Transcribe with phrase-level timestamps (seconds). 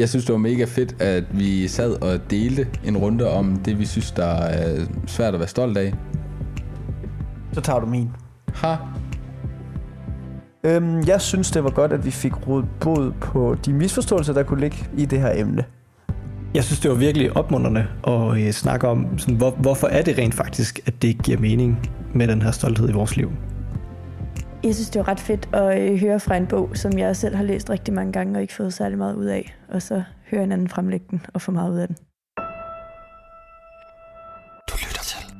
[0.00, 3.78] Jeg synes, det var mega fedt, at vi sad og delte en runde om det,
[3.78, 5.94] vi synes, der er svært at være stolt af.
[7.52, 8.10] Så tager du min.
[8.54, 8.76] Ha.
[10.64, 14.42] Øhm, jeg synes, det var godt, at vi fik rådet bod på de misforståelser, der
[14.42, 15.64] kunne ligge i det her emne.
[16.54, 20.18] Jeg synes, det var virkelig opmuntrende at øh, snakke om, sådan, hvor, hvorfor er det
[20.18, 23.30] rent faktisk, at det ikke giver mening med den her stolthed i vores liv.
[24.64, 27.36] Jeg synes, det var ret fedt at øh, høre fra en bog, som jeg selv
[27.36, 29.56] har læst rigtig mange gange og ikke fået særlig meget ud af.
[29.68, 31.96] Og så høre en anden fremlægge den og få meget ud af den.
[34.70, 35.34] Du lytter til.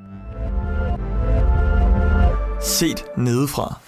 [2.60, 3.80] Set nedefra.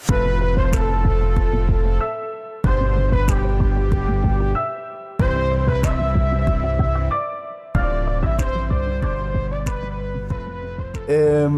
[11.08, 11.52] Øhm,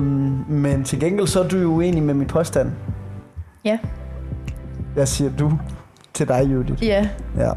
[0.49, 2.73] men til gengæld så er du jo uenig med min påstand.
[3.65, 3.79] Ja.
[4.95, 5.59] Hvad siger du
[6.15, 6.85] til dig, Judith?
[6.85, 7.09] Ja.
[7.37, 7.53] Ja.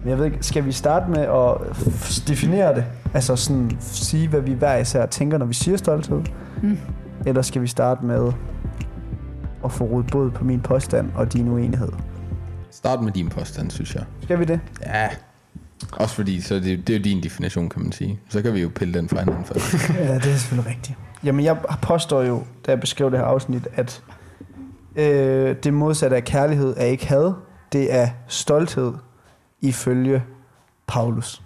[0.00, 2.84] Men jeg ved ikke, skal vi starte med at definere det?
[3.14, 6.22] Altså sådan sige, hvad vi hver især tænker, når vi siger stolthed?
[6.62, 6.78] Mm.
[7.26, 8.32] Eller skal vi starte med
[9.64, 11.92] at få rodet både på min påstand og din uenighed?
[12.70, 14.04] Start med din påstand, synes jeg.
[14.22, 14.60] Skal vi det?
[14.86, 15.08] Ja.
[15.92, 18.20] Også fordi, så det, det er jo din definition, kan man sige.
[18.28, 19.88] Så kan vi jo pille den fra hinanden først.
[19.98, 20.98] ja, det er selvfølgelig rigtigt.
[21.24, 24.02] Jamen, jeg påstår jo, da jeg beskrev det her afsnit, at
[24.96, 27.32] øh, det modsatte af kærlighed er ikke had,
[27.72, 28.92] det er stolthed
[29.60, 30.24] ifølge
[30.86, 31.42] Paulus.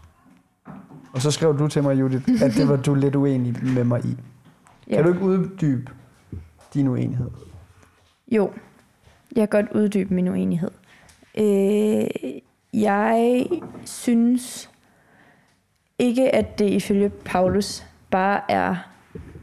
[1.13, 4.05] Og så skrev du til mig, Judith, at det var du lidt uenig med mig
[4.05, 4.17] i.
[4.91, 4.95] ja.
[4.95, 5.93] Kan du ikke uddybe
[6.75, 7.31] din uenighed?
[8.33, 8.53] Jo,
[9.37, 10.71] jeg kan godt uddybe min uenighed.
[11.39, 12.07] Øh,
[12.73, 13.47] jeg
[13.85, 14.71] synes
[15.99, 18.77] ikke, at det ifølge Paulus bare er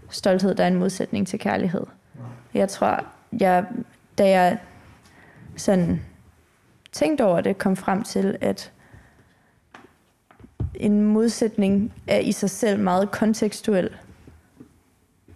[0.09, 1.83] stolthed, der er en modsætning til kærlighed.
[2.53, 3.05] Jeg tror,
[3.39, 3.66] jeg,
[4.22, 4.58] da jeg
[5.55, 6.02] sådan
[6.91, 8.72] tænkte over det, kom frem til, at
[10.75, 13.89] en modsætning er i sig selv meget kontekstuel.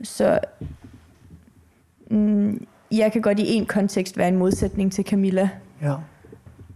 [0.04, 0.40] Så
[2.12, 5.50] mm, jeg kan godt i en kontekst være en modsætning til Camilla,
[5.82, 5.96] Ja.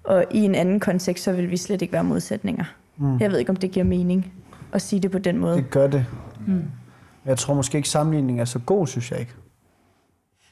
[0.04, 2.64] og i en anden kontekst, så vil vi slet ikke være modsætninger.
[2.98, 3.18] Mm.
[3.20, 4.34] Jeg ved ikke, om det giver mening
[4.74, 5.56] at sige det på den måde.
[5.58, 6.06] Det gør det.
[6.48, 6.64] Mm.
[7.26, 9.34] Jeg tror måske ikke, sammenligningen er så god, synes jeg ikke.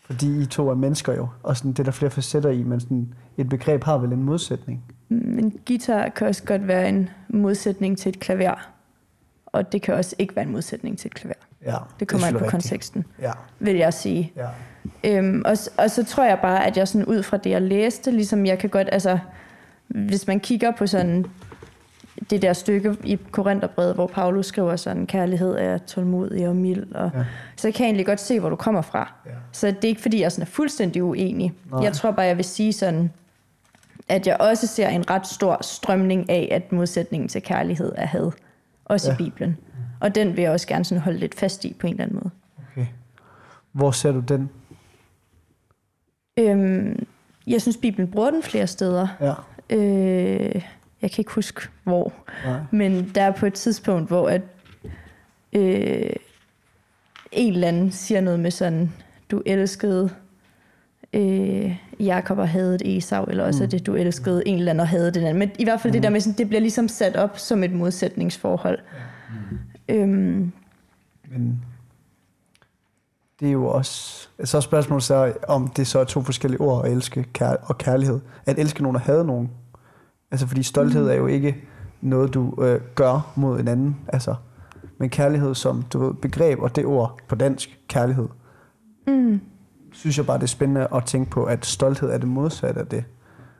[0.07, 2.79] Fordi I to er mennesker jo, og sådan, det er der flere facetter i, men
[2.79, 4.83] sådan, et begreb har vel en modsætning.
[5.09, 8.69] Men guitar kan også godt være en modsætning til et klaver,
[9.45, 11.33] og det kan også ikke være en modsætning til et klaver.
[11.65, 13.05] Ja, Det kommer er an på konteksten.
[13.21, 14.33] Ja, vil jeg sige.
[14.35, 14.47] ja.
[15.03, 18.11] Øhm, og, og så tror jeg bare, at jeg sådan ud fra det, jeg læste,
[18.11, 19.19] ligesom jeg kan godt, altså,
[19.87, 21.25] hvis man kigger på sådan
[22.29, 27.11] det der stykke i Korintherbrevet, hvor Paulus skriver sådan, kærlighed er tålmodig og mild, og,
[27.15, 27.23] Ja.
[27.55, 29.13] så kan jeg egentlig godt se, hvor du kommer fra.
[29.25, 29.31] Ja.
[29.51, 31.53] Så det er ikke, fordi jeg sådan er fuldstændig uenig.
[31.71, 31.81] Nej.
[31.83, 33.11] Jeg tror bare, jeg vil sige sådan,
[34.09, 38.31] at jeg også ser en ret stor strømning af, at modsætningen til kærlighed er had.
[38.85, 39.13] Også ja.
[39.13, 39.57] i Bibelen.
[39.99, 42.15] Og den vil jeg også gerne sådan holde lidt fast i på en eller anden
[42.15, 42.29] måde.
[42.71, 42.85] Okay.
[43.71, 44.49] Hvor ser du den?
[46.39, 47.05] Øhm,
[47.47, 49.07] jeg synes, Bibelen bruger den flere steder.
[49.21, 49.33] Ja.
[49.75, 50.61] Øh,
[51.01, 52.13] jeg kan ikke huske, hvor.
[52.45, 52.59] Nej.
[52.71, 54.41] Men der er på et tidspunkt, hvor at,
[55.53, 56.09] øh,
[57.31, 58.93] en eller anden siger noget med sådan,
[59.31, 60.09] du elskede
[61.13, 63.65] øh, Jakob og hadet Esau, eller også Mm.
[63.65, 63.69] mm.
[63.69, 65.39] det, du elskede en eller anden og havde den anden.
[65.39, 65.93] Men i hvert fald mm.
[65.93, 68.79] det der med, sådan, det bliver ligesom sat op som et modsætningsforhold.
[69.29, 69.95] Mm.
[69.95, 70.51] Øhm,
[71.31, 71.61] Men
[73.39, 74.27] det er jo også...
[74.43, 77.77] Så er spørgsmålet så, om det så er to forskellige ord, at elske kær- og
[77.77, 78.19] kærlighed.
[78.45, 79.49] At elske nogen og hade nogen.
[80.31, 81.09] Altså fordi stolthed Mm.
[81.09, 81.55] er jo ikke
[82.01, 83.97] noget, du øh, gør mod en anden.
[84.07, 84.35] Altså,
[84.99, 88.27] men kærlighed som du ved, begreb, og det ord på dansk, kærlighed,
[89.07, 89.39] mm,
[89.91, 92.87] synes jeg bare, det er spændende at tænke på, at stolthed er det modsatte af
[92.87, 93.03] det.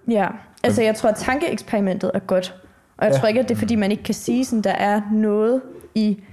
[0.09, 0.27] ja,
[0.63, 2.55] altså jeg tror, at tankeeksperimentet er godt.
[2.97, 3.19] Og jeg Ja.
[3.19, 5.61] tror ikke, at det er, fordi man ikke kan sige, sådan, der er noget
[5.95, 6.23] i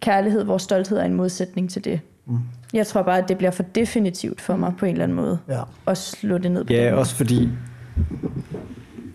[0.00, 2.00] kærlighed, hvor stolthed er en modsætning til det.
[2.26, 2.38] Mm.
[2.72, 5.38] Jeg tror bare, at det bliver for definitivt for mig på en eller anden måde.
[5.48, 5.60] Ja.
[5.86, 7.00] At slå det ned på Ja, måde.
[7.00, 7.48] også fordi,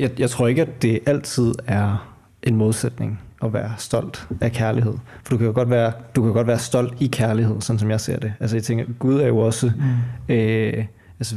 [0.01, 2.07] jeg, jeg tror ikke, at det altid er
[2.43, 4.93] en modsætning at være stolt af kærlighed.
[5.23, 7.91] For du kan jo godt være, du kan godt være stolt i kærlighed, sådan som
[7.91, 8.33] jeg ser det.
[8.39, 10.33] Altså jeg tænker, Gud er jo også, mm.
[10.35, 10.85] øh,
[11.19, 11.35] altså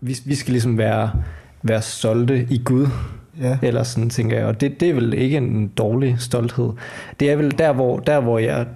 [0.00, 1.10] vi, vi skal ligesom være,
[1.62, 2.86] være stolte i Gud,
[3.40, 3.58] Ja.
[3.62, 4.46] eller sådan tænker jeg.
[4.46, 6.70] Og det, det er vel ikke en dårlig stolthed.
[7.20, 8.66] Det er vel der, hvor, der, hvor jeg...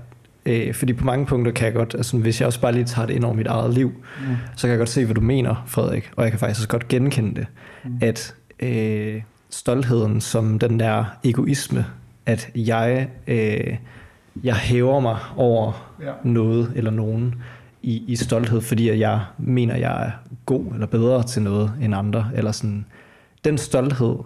[0.47, 1.95] Øh, fordi på mange punkter kan jeg godt...
[1.95, 4.37] Altså, hvis jeg også bare lige tager det ind over mit eget liv, mm.
[4.57, 6.11] så kan jeg godt se, hvad du mener, Frederik.
[6.17, 7.47] Og jeg kan faktisk også godt genkende det.
[7.85, 7.99] Mm.
[8.01, 11.87] At øh, stoltheden som den der egoisme,
[12.27, 13.77] at jeg, øh,
[14.45, 16.13] jeg hæver mig over Ja.
[16.25, 17.35] noget eller nogen
[17.83, 20.11] i, i stolthed, fordi at jeg mener, jeg er
[20.47, 22.31] god eller bedre til noget end andre.
[22.35, 22.85] Eller sådan.
[23.45, 24.17] Den stolthed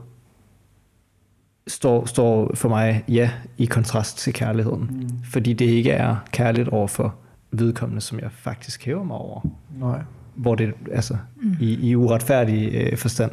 [1.66, 4.90] står, står for mig, ja, i kontrast til kærligheden.
[4.92, 5.08] Mm.
[5.24, 7.14] Fordi det ikke er kærligt over for
[7.50, 9.40] vedkommende, som jeg faktisk hæver mig over.
[9.78, 9.98] Nej.
[10.34, 11.56] Hvor det, altså, mm.
[11.60, 13.32] i, i uretfærdig øh, forstand.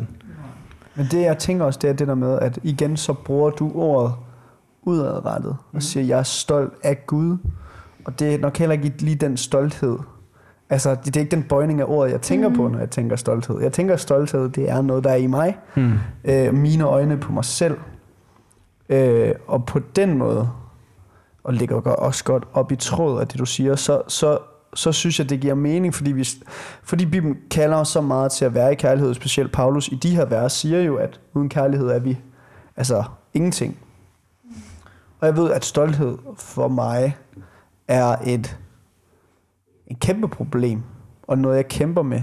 [0.95, 3.71] Men det, jeg tænker også, det er det der med, at igen så bruger du
[3.75, 4.13] ordet
[4.83, 5.75] udadrettet Mm.
[5.75, 7.37] og siger, jeg er stolt af Gud.
[8.05, 9.97] Og det er nok heller ikke lige den stolthed.
[10.69, 12.55] Altså, det er ikke den bøjning af ordet, jeg tænker mm.
[12.55, 13.61] på, når jeg tænker stolthed.
[13.61, 15.57] Jeg tænker stolthed, det er noget, der er i mig.
[15.75, 15.93] Mm.
[16.25, 17.77] Øh, mine øjne på mig selv.
[18.89, 20.49] Øh, og på den måde,
[21.43, 24.37] og ligger også godt op i tråd af det, du siger, så, så,
[24.75, 26.27] så synes jeg, det giver mening, fordi, vi,
[26.83, 30.15] fordi Bibelen kalder os så meget til at være i kærlighed, specielt Paulus i de
[30.15, 32.17] her vers siger jo, at uden kærlighed er vi
[32.75, 33.03] altså
[33.33, 33.77] ingenting.
[35.19, 37.17] Og jeg ved, at stolthed for mig
[37.87, 38.57] er et,
[39.87, 40.81] et kæmpe problem,
[41.27, 42.21] og noget, jeg kæmper med.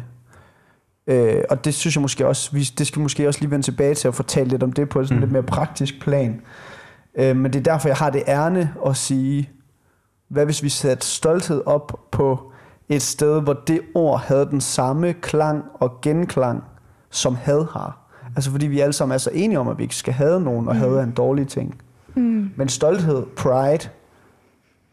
[1.07, 3.95] Øh, og det synes jeg måske også, vi, det skal måske også lige vende tilbage
[3.95, 5.21] til at fortælle lidt om det på sådan mm.
[5.21, 6.41] lidt mere praktisk plan.
[7.15, 9.51] Øh, men det er derfor, jeg har det ærne at sige,
[10.31, 12.53] hvad hvis vi satte stolthed op på
[12.89, 16.65] et sted, hvor det ord havde den samme klang og genklang,
[17.11, 17.99] som had har.
[18.37, 20.69] Altså fordi vi alle sammen er så enige om, at vi ikke skal have nogen,
[20.69, 21.81] og have er en dårlig ting.
[22.15, 22.51] Mm.
[22.57, 23.89] Men stolthed, pride,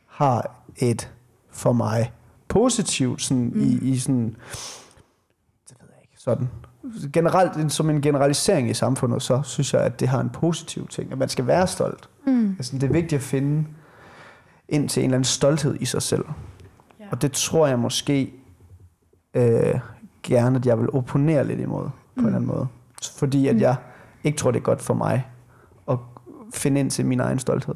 [0.07, 1.11] har et
[1.51, 2.11] for mig
[2.47, 3.61] positivt sådan mm.
[3.61, 4.35] i, i sådan
[5.69, 6.49] det ved jeg ikke, sådan
[7.13, 11.11] generelt som en generalisering i samfundet, så synes jeg, at det har en positiv ting,
[11.11, 12.09] at man skal være stolt.
[12.25, 12.55] Mm.
[12.57, 13.65] Altså, det er vigtigt at finde
[14.69, 16.25] ind til en eller anden stolthed i sig selv.
[16.99, 17.05] Ja.
[17.11, 18.33] Og det tror jeg måske
[19.33, 19.79] øh,
[20.23, 22.21] gerne, at jeg vil opponere lidt imod, på mm.
[22.21, 22.67] en eller anden måde.
[23.17, 23.61] Fordi at Mm.
[23.61, 23.75] jeg
[24.23, 25.27] ikke tror, det er godt for mig
[25.89, 25.97] at
[26.53, 27.75] finde ind til min egen stolthed.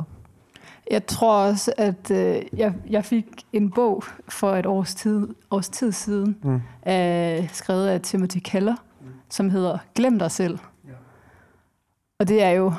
[0.91, 5.69] Jeg tror også, at øh, jeg, jeg fik en bog for et års tid, års
[5.69, 6.61] tid siden, Mm.
[6.91, 8.75] øh, skrevet af Timothy Keller,
[9.29, 10.59] som hedder Glem dig selv.
[12.19, 12.73] Og det er jo...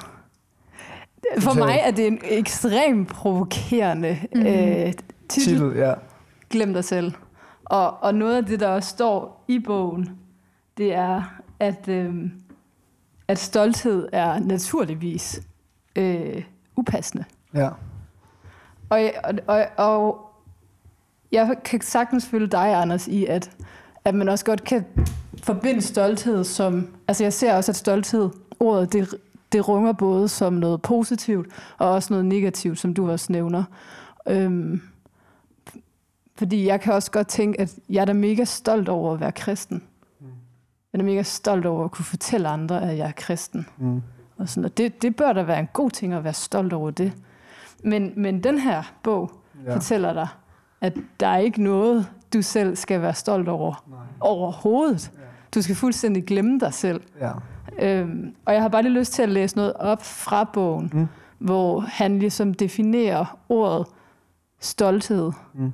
[1.38, 4.46] For mig er det en ekstremt provokerende Mhm.
[4.46, 4.92] øh,
[5.28, 5.58] titel.
[5.58, 5.94] Titel, ja.
[6.50, 7.12] Glem dig selv.
[7.64, 10.10] Og, og noget af det, der også står i bogen,
[10.76, 11.22] det er,
[11.60, 12.14] at, øh,
[13.28, 15.40] at stolthed er naturligvis
[15.96, 16.42] øh,
[16.76, 17.24] upassende.
[17.54, 17.68] ja.
[18.90, 20.20] Og, og, og, og
[21.32, 23.50] jeg kan sagtens følge dig, Anders, i, at,
[24.04, 24.84] at man også godt kan
[25.42, 26.88] forbinde stolthed som...
[27.08, 28.30] Altså jeg ser også, at stolthed,
[28.60, 29.14] ordet, det,
[29.52, 31.46] det runger både som noget positivt
[31.78, 33.64] og også noget negativt, som du også nævner.
[34.28, 34.80] Øhm,
[36.34, 39.32] fordi jeg kan også godt tænke, at jeg er da mega stolt over at være
[39.32, 39.82] kristen.
[40.92, 43.66] Jeg er da mega stolt over at kunne fortælle andre, at jeg er kristen.
[43.78, 44.02] Mm.
[44.36, 46.90] Og, sådan, og det, det bør da være en god ting at være stolt over
[46.90, 47.12] det.
[47.84, 49.30] Men, men den her bog
[49.64, 49.70] Ja.
[49.70, 49.76] ja.
[49.76, 50.28] fortæller dig,
[50.80, 53.98] at der er ikke noget, du selv skal være stolt over Nej.
[54.20, 55.12] overhovedet.
[55.54, 57.00] Du skal fuldstændig glemme dig selv.
[57.20, 57.30] Ja.
[57.78, 61.06] Øhm, og jeg har bare lige lyst til at læse noget op fra bogen, Mm.
[61.38, 63.86] hvor han ligesom definerer ordet
[64.60, 65.32] stolthed.
[65.54, 65.72] Mm.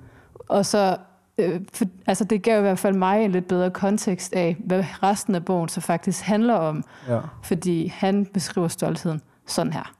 [0.49, 0.97] Og så,
[1.39, 4.85] øh, for, altså det gav i hvert fald mig en lidt bedre kontekst af, hvad
[5.03, 6.85] resten af bogen så faktisk handler om.
[7.09, 7.21] Ja.
[7.43, 9.93] Fordi han beskriver stoltheden sådan her.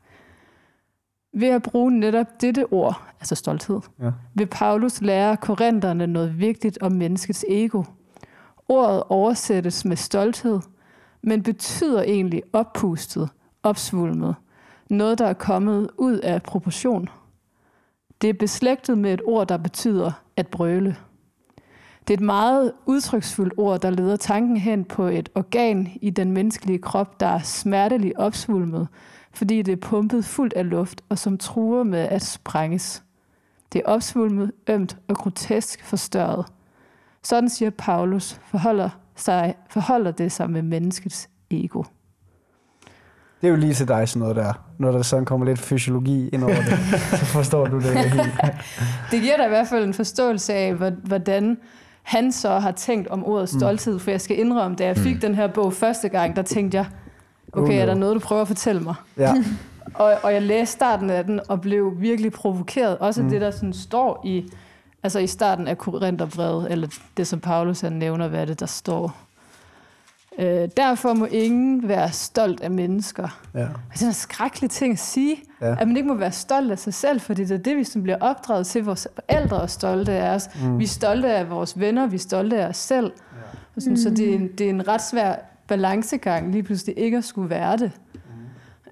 [1.33, 4.11] Ved at bruge netop dette ord, altså stolthed, Ja.
[4.35, 7.83] vil Paulus lære korinterne noget vigtigt om menneskets ego.
[8.69, 10.61] Ordet oversættes med stolthed,
[11.29, 13.29] men betyder egentlig oppustet,
[13.63, 14.35] opsvulmet.
[14.91, 17.09] Noget, der er kommet ud af proportion.
[18.23, 20.97] Det er beslægtet med et ord, der betyder at brøle.
[22.09, 26.33] Det er et meget udtryksfuldt ord, der leder tanken hen på et organ i den
[26.33, 28.89] menneskelige krop, der er smerteligt opsvulmet,
[29.33, 33.03] fordi det er pumpet fuldt af luft og som truer med at sprænges.
[33.73, 36.47] Det er opsvulmet, ømt og grotesk forstørret.
[37.23, 41.83] Sådan siger Paulus, forholder, sig, forholder det sig med menneskets ego.
[43.41, 44.53] Det er jo lige til dig sådan noget der.
[44.79, 46.79] Når der sådan kommer lidt fysiologi ind over det,
[47.19, 48.31] så forstår du det helt.
[49.11, 51.59] Det giver dig i hvert fald en forståelse af, hvor- hvordan
[52.03, 55.35] han så har tænkt om ordet stolthed, for jeg skal indrømme, da jeg fik den
[55.35, 56.87] her bog første gang, der tænkte jeg,
[57.53, 58.95] okay, Oh, er der noget, du prøver at fortælle mig?
[59.17, 59.35] Ja.
[59.95, 62.99] Og, og jeg læste starten af den og blev virkelig provokeret.
[62.99, 63.29] Også mm.
[63.31, 64.51] det, der sådan står i,
[65.03, 69.17] altså i starten af Korintherbrevet, eller det, som Paulus han nævner, hvad det, der står.
[70.39, 73.41] Øh, derfor må ingen være stolt af mennesker.
[73.55, 73.59] ja.
[73.61, 75.77] Altså, det er en skrækkelig ting at sige, Ja.
[75.81, 78.03] at man ikke må være stolt af sig selv, fordi det er det, vi som
[78.03, 78.85] bliver opdraget til.
[78.85, 80.49] Vores forældre er stolte af os.
[80.63, 80.79] Mm.
[80.79, 83.05] Vi er stolte af vores venner, vi er stolte af os selv.
[83.33, 83.39] Ja.
[83.77, 85.37] Og sådan, Så det er, en, det er en ret svær
[85.67, 87.93] balancegang lige pludselig ikke at skulle være det.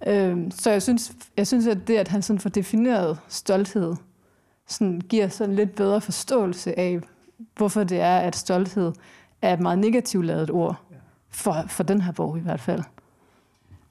[0.07, 0.13] Mm.
[0.13, 3.95] Øhm, så jeg synes, jeg synes, at det, at han sådan får defineret stolthed,
[4.67, 6.99] sådan giver sådan lidt bedre forståelse af,
[7.57, 8.93] hvorfor det er, at stolthed
[9.43, 10.77] er et meget negativt lavet ord.
[11.31, 12.83] For, for den her bog i hvert fald.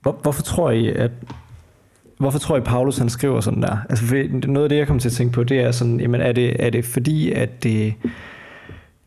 [0.02, 1.12] Hvor, hvorfor tror I, at,
[2.18, 3.78] hvorfor tror I, Paulus han skriver sådan der?
[3.90, 4.06] Altså,
[4.48, 6.66] noget af det, jeg kommer til at tænke på, det er sådan, jamen, er det,
[6.66, 7.94] er det fordi, at det,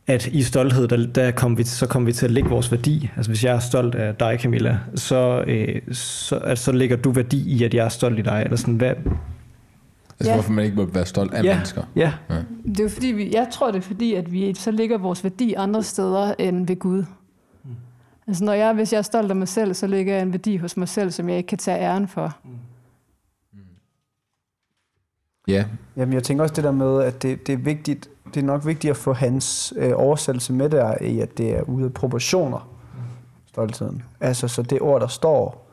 [0.06, 3.10] at i stolthed, der, der kom vi, så kommer vi til at lægge vores værdi.
[3.16, 7.10] Altså hvis jeg er stolt af dig, Camilla, så, øh, så, altså, så lægger du
[7.10, 8.42] værdi i, at jeg er stolt i dig.
[8.44, 8.94] Eller sådan, hvad?
[10.20, 10.30] Altså, Ja.
[10.30, 10.34] ja.
[10.36, 11.82] hvorfor man ikke må være stolt af ja, mennesker.
[11.96, 12.12] ja,
[12.66, 15.24] Det er jo fordi, vi, jeg tror, det er fordi, at vi så ligger vores
[15.24, 17.04] værdi andre steder end ved Gud.
[18.26, 20.56] Altså når jeg, hvis jeg er stolt af mig selv, så ligger jeg en værdi
[20.56, 22.36] hos mig selv, som jeg ikke kan tage æren for.
[25.48, 25.64] Ja,
[25.96, 28.66] Jamen, jeg tænker også det der med, at det, det er vigtigt, det er nok
[28.66, 32.68] vigtigt at få hans øh, oversættelse med der i, at det er ude af proportioner,
[33.46, 34.02] stoltheden.
[34.20, 35.68] Altså, så det ord, der står,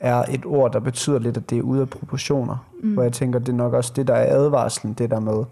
[0.00, 2.66] er et ord, der betyder lidt, at det er ude af proportioner.
[2.82, 2.92] Mm.
[2.92, 5.44] Hvor jeg tænker, det er nok også det, der er advarslen, det der med,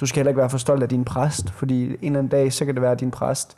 [0.00, 2.52] du skal heller ikke være for stolt af din præst, fordi en eller anden dag,
[2.52, 3.56] så kan det være, at din præst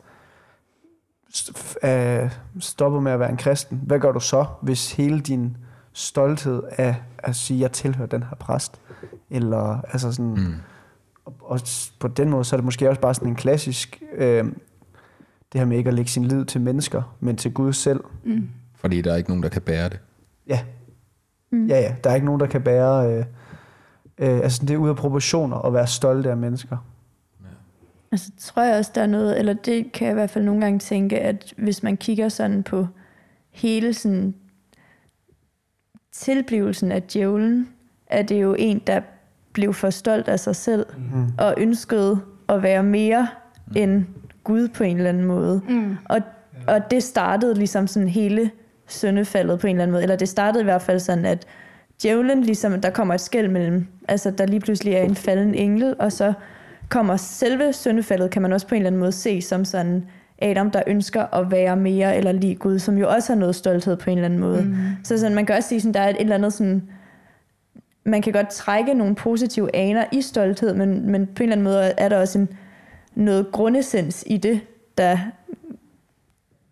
[1.83, 3.81] øh, stopper med at være en kristen.
[3.83, 5.57] Hvad gør du så, hvis hele din
[5.93, 8.79] stolthed er at sige, at jeg tilhører den her præst?
[9.29, 10.33] Eller altså sådan...
[10.33, 10.53] Mm.
[11.41, 11.59] Og,
[11.99, 14.03] på den måde, så er det måske også bare sådan en klassisk...
[14.15, 14.45] Øh,
[15.53, 18.03] det her med ikke at lægge sin lid til mennesker, men til Gud selv.
[18.75, 19.99] fordi der er ikke nogen, der kan bære det.
[20.47, 20.59] Ja.
[21.51, 21.67] Mm.
[21.67, 21.95] Ja, ja.
[22.03, 23.13] Der er ikke nogen, der kan bære...
[23.13, 23.25] Øh,
[24.17, 26.77] øh, altså, det er ude af proportioner at være stolte af mennesker.
[28.11, 30.61] Altså tror jeg også, der er noget, eller det kan jeg i hvert fald nogle
[30.61, 32.87] gange tænke, at hvis man kigger sådan på
[33.51, 34.33] hele sådan
[36.11, 37.69] tilblivelsen af djævlen,
[38.07, 39.01] er det jo en, der
[39.53, 41.27] blev for stolt af sig selv, mm.
[41.37, 43.27] og ønskede at være mere
[43.75, 44.05] end
[44.43, 45.61] Gud på en eller anden måde.
[45.69, 45.97] Mm.
[46.05, 46.21] Og,
[46.67, 48.51] og det startede ligesom sådan hele
[48.93, 51.45] syndefaldet på en eller anden måde, eller det startede i hvert fald sådan, at
[52.03, 55.95] djævlen ligesom, der kommer et skæld mellem, altså der lige pludselig er en falden engel,
[55.99, 56.33] og så
[56.89, 60.05] kommer selve syndefaldet, kan man også på en eller anden måde se som sådan
[60.41, 63.97] Adam, der ønsker at være mere eller lige Gud, som jo også har noget stolthed
[63.97, 64.61] på en eller anden måde.
[64.61, 64.75] Mm.
[65.03, 66.89] Så sådan, man kan også sige, sådan, der er et eller andet sådan,
[68.03, 71.63] man kan godt trække nogle positive aner i stolthed, men, men på en eller anden
[71.63, 72.49] måde er der også en,
[73.15, 74.61] noget grundessens i det,
[74.97, 75.17] der,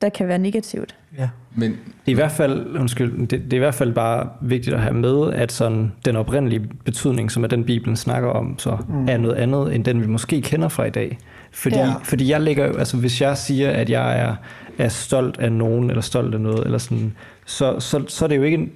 [0.02, 0.96] der kan være negativt.
[1.18, 1.30] Ja.
[1.56, 1.77] Men Det
[2.08, 4.94] er i hvert fald, undskyld, det, det er i hvert fald bare vigtigt at have
[4.94, 9.10] med, at sådan den oprindelige betydning, som er den Bibelen snakker om, så mm.
[9.10, 11.18] er noget andet, end den vi måske kender fra i dag.
[11.51, 11.94] Fordi, Ja.
[12.03, 14.36] fordi jeg lægger jo, altså hvis jeg siger, at jeg er,
[14.77, 17.13] er stolt af nogen, eller stolt af noget, eller sådan,
[17.46, 18.72] så, så, så er det jo ikke en,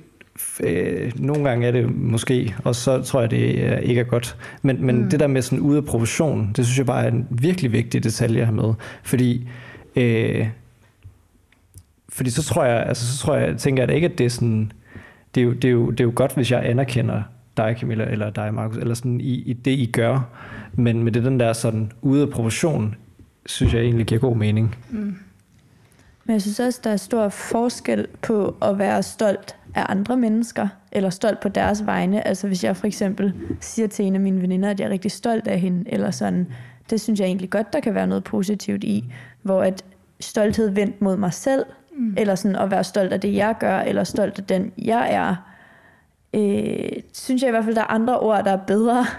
[0.64, 4.36] øh, nogle gange er det måske, og så tror jeg, det er, ikke er godt.
[4.62, 5.10] Men, men mm.
[5.10, 8.04] det der med sådan ude af proportion, det synes jeg bare er en virkelig vigtig
[8.04, 8.74] detalje at have med.
[9.04, 9.48] Fordi
[9.96, 10.48] øh,
[12.14, 14.30] fordi så tror jeg, altså så tror jeg, tænker jeg da ikke, at det er
[14.30, 14.72] sådan,
[15.36, 17.24] det er jo, det er jo, det er jo godt, hvis jeg anerkender
[17.58, 20.30] dig, Camilla, eller dig, Markus, eller sådan i, i det, I gør.
[20.74, 22.96] Men med det den der sådan ude af proportion,
[23.46, 24.76] synes jeg egentlig giver god mening.
[24.90, 25.16] Mm.
[26.26, 30.68] Men jeg synes også, der er stor forskel på at være stolt af andre mennesker,
[30.92, 32.28] eller stolt på deres vegne.
[32.28, 35.12] Altså hvis jeg for eksempel siger til en af mine veninder, at jeg er rigtig
[35.12, 36.48] stolt af hende, eller sådan,
[36.90, 39.84] det synes jeg egentlig godt, der kan være noget positivt i, hvor at
[40.20, 41.66] stolthed vendt mod mig selv,
[41.98, 42.14] mm.
[42.18, 45.36] eller sådan at være stolt af det, jeg gør, eller stolt af den, jeg er,
[46.34, 49.06] øh, synes jeg i hvert fald, der er andre ord, der er bedre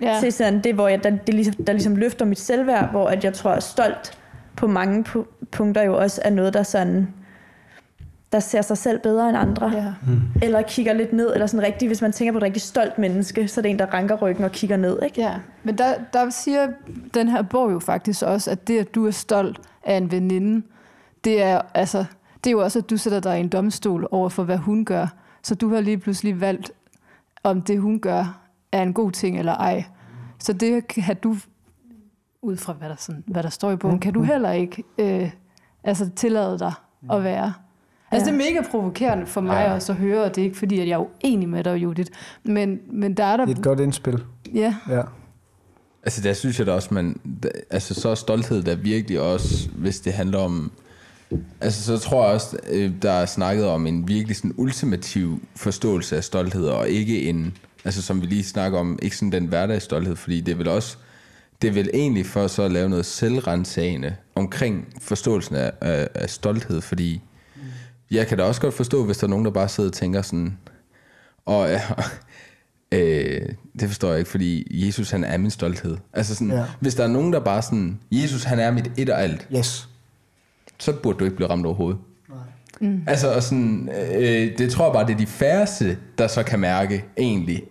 [0.00, 0.16] Ja.
[0.20, 3.24] til sådan det, hvor jeg, der, det ligesom, der ligesom løfter mit selvværd, hvor at
[3.24, 4.18] jeg tror, at stolt
[4.56, 7.08] på mange pu- punkter jo også er noget, der sådan
[8.32, 9.72] der ser sig selv bedre end andre.
[9.74, 9.92] Ja.
[10.42, 13.48] Eller kigger lidt ned, eller sådan rigtig, hvis man tænker på et rigtig stolt menneske,
[13.48, 15.20] så er det en, der ranker ryggen og kigger ned, ikke?
[15.20, 16.66] Ja, men der, der siger
[17.14, 20.66] den her bog jo faktisk også, at det, at du er stolt af en veninde,
[21.26, 22.04] det er, altså,
[22.44, 24.84] det er jo også, at du sætter dig i en domstol over for, hvad hun
[24.84, 25.06] gør.
[25.42, 26.72] Så du har lige pludselig valgt,
[27.42, 28.40] om det, hun gør,
[28.72, 29.84] er en god ting eller ej.
[30.38, 31.36] Så det kan du,
[32.42, 35.30] ud fra hvad der, sådan, hvad der står i bogen, kan du heller ikke øh,
[35.84, 36.72] altså, tillade dig
[37.12, 37.52] at være.
[38.10, 38.36] Altså, Ja.
[38.36, 39.74] det er mega provokerende for mig Ja.
[39.74, 42.10] også at høre, og det er ikke fordi, at jeg er uenig med dig, Judith.
[42.44, 43.46] Men, men der er der...
[43.46, 44.24] Er et godt indspil.
[44.54, 45.02] Ja, Ja.
[46.02, 47.20] Altså der synes jeg da også, man,
[47.70, 50.72] altså så er stolthed der virkelig også, hvis det handler om,
[51.60, 56.16] altså så tror jeg også, øh, der er snakket om en virkelig sådan ultimativ forståelse
[56.16, 60.16] af stolthed, og ikke en, altså som vi lige snakker om, ikke sådan den hverdagsstolthed,
[60.16, 60.96] fordi det er vel også,
[61.62, 66.30] det er vel egentlig for så at lave noget selvrensagende omkring forståelsen af, af, af
[66.30, 67.22] stolthed, fordi
[68.10, 70.22] jeg kan da også godt forstå, hvis der er nogen, der bare sidder og tænker
[70.22, 70.58] sådan,
[71.46, 71.82] og ja,
[72.98, 73.48] øh,
[73.80, 75.96] det forstår jeg ikke, fordi Jesus han er min stolthed.
[76.12, 76.64] Altså sådan, ja.
[76.80, 79.88] hvis der er nogen, der bare sådan, Jesus han er mit et og alt, Yes.
[80.78, 82.00] Så burde du ikke blive ramt over hovedet.
[82.80, 83.02] Mm.
[83.06, 86.60] Altså, og sådan, øh, det tror jeg bare, det er de færreste, der så kan
[86.60, 87.62] mærke egentlig,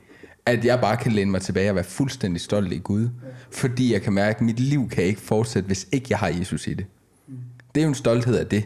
[0.46, 3.10] at jeg bare kan læne mig tilbage og være fuldstændig stolt i Gud.
[3.52, 6.68] Fordi jeg kan mærke, at mit liv kan ikke fortsætte, hvis ikke jeg har Jesus
[6.68, 6.86] i det.
[7.76, 8.64] Det er jo en stolthed af det.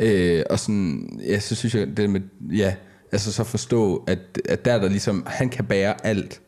[0.00, 2.20] Øh, og sådan, ja, så synes jeg, det med,
[2.52, 2.74] ja,
[3.12, 4.18] altså så forstå, at,
[4.48, 6.40] at der er der ligesom, han kan bære alt,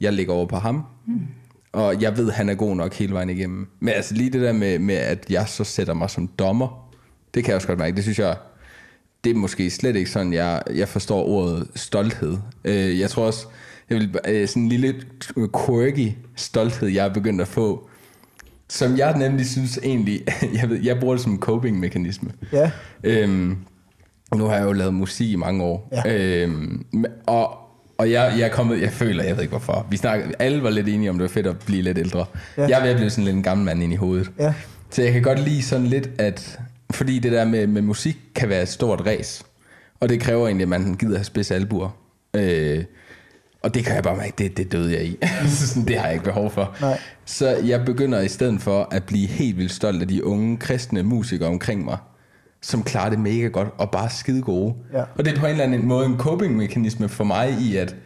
[0.00, 1.20] jeg lægger over på ham, mm.
[1.72, 3.68] Og jeg ved, han er god nok hele vejen igennem.
[3.80, 6.92] Men altså lige det der med, med, at jeg så sætter mig som dommer,
[7.34, 8.36] det kan jeg også godt mærke, det synes jeg,
[9.24, 12.36] det er måske slet ikke sådan, jeg, jeg forstår ordet stolthed.
[12.64, 13.46] Øh, jeg tror også,
[13.90, 14.94] jeg vil, øh, sådan en lille
[15.66, 17.88] quirky stolthed, jeg er begyndt at få,
[18.68, 20.24] som jeg nemlig synes egentlig,
[20.60, 22.30] jeg, ved, jeg bruger det som en coping-mekanisme.
[22.52, 22.70] Ja.
[23.04, 23.56] Øhm,
[24.34, 25.88] nu har jeg jo lavet musik i mange år.
[25.92, 26.42] Ja.
[26.42, 26.84] Øhm,
[27.26, 27.65] og
[27.98, 29.86] og jeg, jeg er kommet, jeg føler, jeg ved ikke hvorfor.
[29.90, 32.26] Vi snakker, alle var lidt enige om, det var fedt at blive lidt ældre.
[32.56, 32.62] Ja.
[32.62, 34.30] Jeg er ved at blive sådan lidt en gammel mand ind i hovedet.
[34.38, 34.54] Ja.
[34.90, 36.58] Så jeg kan godt lide sådan lidt, at
[36.90, 39.44] fordi det der med, med musik kan være et stort race,
[40.00, 41.96] og det kræver egentlig, at man gider have spids albuer.
[42.34, 42.84] Øh,
[43.62, 45.16] og det kan jeg bare mærke, det, det døde jeg i.
[45.48, 46.76] Så sådan, det har jeg ikke behov for.
[46.80, 47.00] Nej.
[47.24, 51.02] Så jeg begynder i stedet for at blive helt vildt stolt af de unge kristne
[51.02, 51.98] musikere omkring mig,
[52.66, 54.74] som klarer det mega godt og bare er skide gode.
[54.92, 55.02] Ja.
[55.18, 57.96] Og det er på en eller anden måde en coping-mekanisme for mig i, at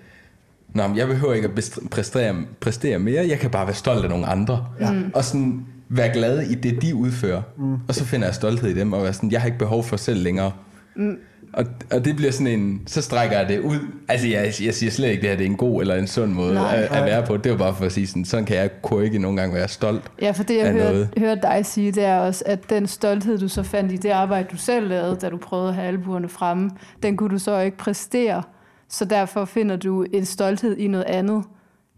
[0.75, 4.11] Nå, men jeg behøver ikke at præstere, præstere mere, jeg kan bare være stolt af
[4.11, 4.67] nogle andre.
[4.81, 4.93] Ja.
[5.15, 7.43] Og sådan være glad i det, de udfører.
[7.59, 7.75] Mm.
[7.89, 9.97] Og så finder jeg stolthed i dem, og være sådan, jeg har ikke behov for
[9.97, 10.53] selv længere.
[10.97, 11.17] Mm.
[11.53, 13.79] Og, og det bliver sådan en, så strækker jeg det ud.
[14.09, 16.33] Altså jeg, jeg siger slet ikke, det her det er en god eller en sund
[16.33, 16.77] måde Nej.
[16.91, 17.37] at, at være på.
[17.37, 19.69] Det var bare for at sige sådan, sådan kan jeg kunne ikke nogle gange være
[19.69, 20.03] stolt.
[20.23, 21.09] Ja, for det jeg af hører, noget.
[21.19, 24.49] hører dig sige, det er også, at den stolthed, du så fandt i det arbejde,
[24.53, 26.71] du selv lavede, da du prøvede at have albuerne fremme,
[27.03, 28.43] den kunne du så ikke præstere.
[28.89, 31.43] Så derfor finder du en stolthed i noget andet.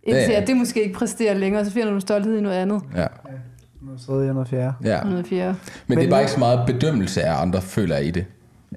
[0.02, 0.40] Indtil Ja, ja.
[0.40, 2.82] at det måske ikke præsterer længere, så finder du en stolthed i noget andet.
[2.96, 3.06] Ja.
[3.82, 4.72] Nu sidder jeg noget fjerde.
[4.84, 5.00] ja.
[5.04, 5.48] Noget fjerde.
[5.52, 8.24] Men, Men det er bare ikke så meget bedømmelse af andre, føler jeg i det.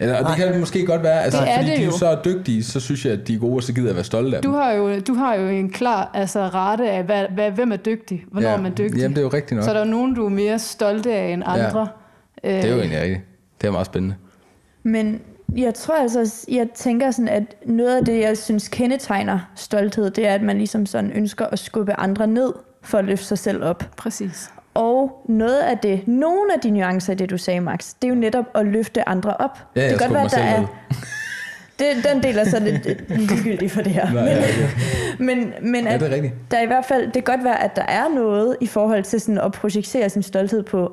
[0.01, 1.85] Eller, og det kan det måske godt være, altså, Det er fordi det de er
[1.85, 3.95] jo så er dygtige, så synes jeg, at de er gode, og så gider jeg
[3.95, 4.55] være stolt af Du dem.
[4.57, 8.25] har jo, du har jo en klar altså, rate af, hvad, hvad, hvem er dygtig,
[8.31, 8.55] hvornår ja.
[8.55, 8.97] er man dygtig.
[9.01, 9.63] Jamen, det er jo rigtigt nok.
[9.63, 11.87] så er der jo nogen, du er mere stolte af end andre.
[12.43, 13.21] Øh, Det er jo egentlig rigtigt.
[13.61, 14.15] Det er meget spændende.
[14.83, 15.21] Men
[15.57, 20.27] jeg tror altså, jeg tænker sådan, at noget af det, jeg synes kendetegner stolthed, det
[20.27, 23.63] er, at man ligesom sådan ønsker at skubbe andre ned for at løfte sig selv
[23.63, 23.83] op.
[23.97, 24.49] Præcis.
[24.75, 28.09] Og noget af det, nogle af de nuancer i det, du sagde, Max, det er
[28.09, 29.59] jo netop at løfte andre op.
[29.75, 30.65] Ja, det kan godt være, der er,
[31.79, 34.11] det, den del er så lidt ligegyldig for det her.
[34.13, 34.67] Nej, ja, okay.
[35.25, 37.75] Men, men ja, at det er der i hvert fald, det kan godt være, at
[37.75, 40.91] der er noget i forhold til sådan at projicere sin stolthed på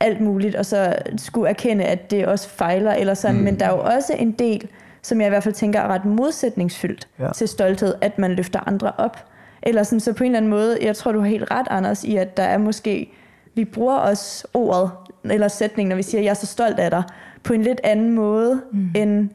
[0.00, 3.36] alt muligt, og så skulle erkende, at det også fejler, eller sådan.
[3.36, 3.42] Mm.
[3.42, 4.68] Men der er jo også en del,
[5.02, 7.24] som jeg i hvert fald tænker er ret modsætningsfyldt Ja.
[7.24, 7.32] ja.
[7.32, 9.24] til stolthed, at man løfter andre op.
[9.66, 12.04] Eller sådan, så på en eller anden måde, jeg tror, du har helt ret, Anders,
[12.04, 13.12] i at der er måske,
[13.54, 14.90] vi bruger også ordet,
[15.24, 17.02] eller sætningen, når vi siger, jeg er så stolt af dig,
[17.42, 18.90] på en lidt anden måde, mm.
[18.94, 19.30] end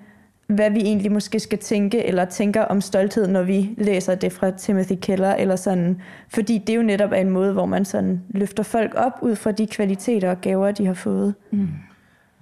[0.47, 4.51] hvad vi egentlig måske skal tænke, eller tænker om stolthed, når vi læser det fra
[4.51, 6.01] Timothy Keller, eller sådan.
[6.33, 9.51] Fordi det jo netop er en måde, hvor man sådan løfter folk op ud fra
[9.51, 11.35] de kvaliteter og gaver, de har fået.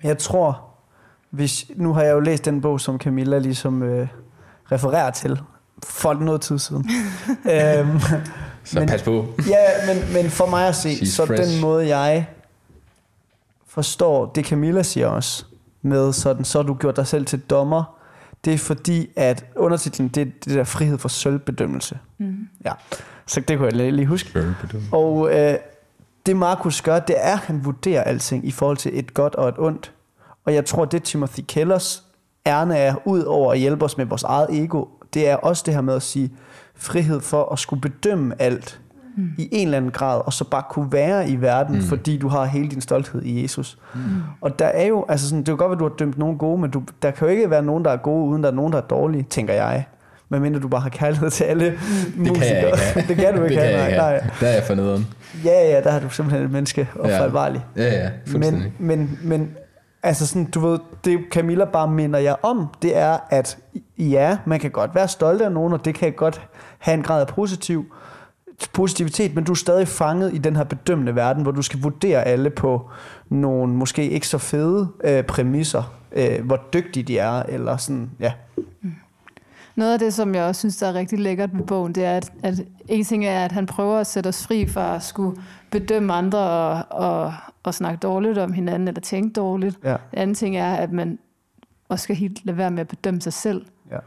[0.03, 0.65] Jeg tror,
[1.29, 4.07] hvis, nu har jeg jo læst den bog, som Camilla ligesom øh,
[4.71, 5.39] refererer til,
[5.83, 6.89] for noget tid siden.
[7.51, 7.99] øhm,
[8.63, 9.25] Så Men- pas på.
[9.47, 11.43] ja, men, men for mig at se, She's så fresh.
[11.53, 12.27] den måde, jeg
[13.67, 15.45] forstår det, Camilla siger også,
[15.81, 17.97] med sådan, så du gjort dig selv til dommer,
[18.45, 21.99] det er fordi, at undertitlen, det er det der frihed for sølvbedømmelse.
[22.17, 22.47] Mm.
[22.65, 22.71] Ja,
[23.25, 24.45] så det kunne jeg lige- lige huske.
[24.91, 25.55] Og øh,
[26.25, 29.49] det Markus gør, det er, at han vurderer alting i forhold til et godt og
[29.49, 29.91] et ondt.
[30.45, 32.03] Og jeg tror, det Timothy Kellers
[32.45, 35.73] ærne er, ud over at hjælpe os med vores eget ego, det er også det
[35.73, 36.31] her med at sige
[36.75, 38.79] frihed for at skulle bedømme alt
[39.17, 39.29] mm.
[39.37, 41.81] i en eller anden grad, og så bare kunne være i verden, mm.
[41.81, 43.77] fordi du har hele din stolthed i Jesus.
[43.93, 43.99] Mm.
[44.41, 46.61] Og der er jo, altså sådan, det kan godt at du har dømt nogen gode,
[46.61, 48.73] men du, der kan jo ikke være nogen, der er gode, uden der er nogen,
[48.73, 49.85] der er dårlige, tænker jeg.
[50.29, 51.77] Medmindre du bare har kærlighed til alle Det
[52.17, 52.39] musikere.
[52.39, 53.05] kan jeg ikke have.
[53.07, 54.21] det kan du ikke det kan have, jeg ikke nej, have.
[54.21, 54.31] nej.
[54.39, 55.07] Der er jeg for nederen.
[55.45, 57.19] Ja, ja, der har du simpelthen et menneske og Ja.
[57.19, 57.65] fejlbarlig.
[57.77, 58.09] Ja, ja.
[58.33, 59.49] Men, men, men
[60.03, 63.57] altså sådan, du ved, det Camilla bare minder jer om, det er, at
[63.97, 66.47] ja, man kan godt være stolt af nogen, og det kan godt
[66.79, 67.85] have en grad af positiv,
[68.73, 72.23] positivitet, men du er stadig fanget i den her bedømmende verden, hvor du skal vurdere
[72.23, 72.89] alle på
[73.29, 78.33] nogle måske ikke så fede øh, præmisser, øh, hvor dygtige de er, eller sådan, ja.
[79.75, 82.17] Noget af det, som jeg også synes, der er rigtig lækkert ved bogen, det er,
[82.17, 82.53] at, at
[82.87, 86.39] en ting er, at han prøver at sætte os fri fra at skulle bedømme andre
[86.39, 87.33] og, og,
[87.63, 89.79] og snakke dårligt om hinanden, eller tænke dårligt.
[89.83, 89.91] Ja.
[89.91, 91.19] Det anden ting er, at man
[91.89, 93.65] også skal helt lade være med at bedømme sig selv.
[93.91, 93.97] Ja.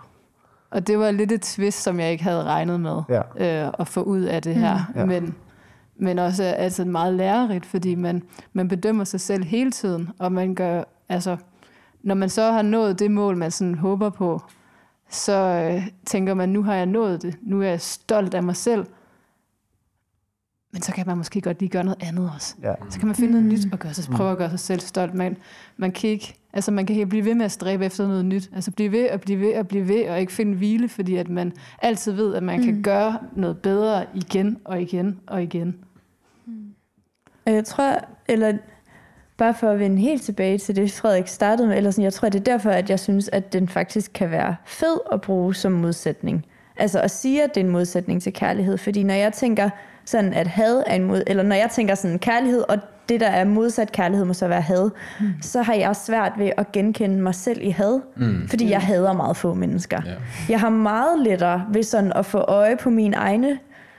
[0.70, 3.20] Og det var lidt et twist, som jeg ikke havde regnet med Ja.
[3.66, 4.78] øh, at få ud af det her.
[4.96, 5.04] Ja.
[5.04, 5.34] Men,
[5.96, 10.54] men også altså meget lærerigt, fordi man, man bedømmer sig selv hele tiden, og man
[10.54, 11.36] gør, altså,
[12.02, 14.42] når man så har nået det mål, man sådan håber på,
[15.10, 18.56] så øh, tænker man, nu har jeg nået det, nu er jeg stolt af mig
[18.56, 18.86] selv.
[20.72, 22.54] Men så kan man måske godt lige gøre noget andet også.
[22.62, 22.74] Ja.
[22.90, 25.14] Så kan man finde noget nyt og gøre sig, prøve at gøre sig selv stolt.
[25.14, 25.36] Man,
[25.76, 28.50] man kan ikke, altså man kan ikke blive ved med at stræbe efter noget nyt.
[28.54, 31.28] Altså blive ved og blive ved og blive ved og ikke finde hvile, fordi at
[31.28, 31.52] man
[31.82, 32.64] altid ved, at man mm.
[32.64, 35.76] kan gøre noget bedre igen og igen og igen.
[37.46, 37.96] Og jeg tror,
[38.28, 38.52] eller
[39.36, 42.28] bare for at vende helt tilbage til det, Frederik startede med, eller sådan, jeg tror,
[42.28, 45.72] det er derfor, at jeg synes, at den faktisk kan være fed at bruge som
[45.72, 46.46] modsætning.
[46.76, 48.78] Altså at sige, at det er en modsætning til kærlighed.
[48.78, 49.70] Fordi når jeg tænker
[50.10, 53.28] sådan, at had er en mod, eller når jeg tænker sådan kærlighed, og det, der
[53.28, 55.26] er modsat kærlighed, må så være had, mm.
[55.42, 58.48] så har jeg svært ved at genkende mig selv i had, mm.
[58.48, 60.00] fordi jeg hader meget få mennesker.
[60.06, 60.12] Ja.
[60.48, 63.58] Jeg har meget lettere ved sådan at få øje på mine egne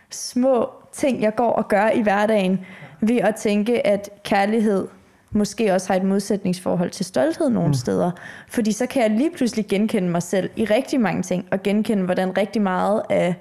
[0.10, 2.66] små ting, jeg går og gør i hverdagen,
[3.02, 4.88] ved at tænke, at kærlighed
[5.32, 7.74] måske også har et modsætningsforhold til stolthed nogle mm.
[7.74, 8.12] steder.
[8.50, 12.04] Fordi så kan jeg lige pludselig genkende mig selv i rigtig mange ting, og genkende,
[12.04, 13.36] hvordan rigtig meget af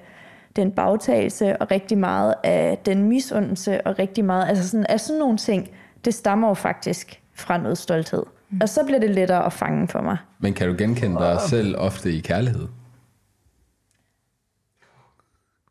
[0.55, 5.19] den bagtagelse, og rigtig meget af den misundelse, og rigtig meget altså sådan, af sådan
[5.19, 5.69] nogle ting,
[6.05, 8.23] det stammer jo faktisk fra noget stolthed.
[8.49, 8.59] Mm.
[8.61, 10.17] Og så bliver det lettere at fange for mig.
[10.39, 12.67] Men kan du genkende dig selv ofte i kærlighed?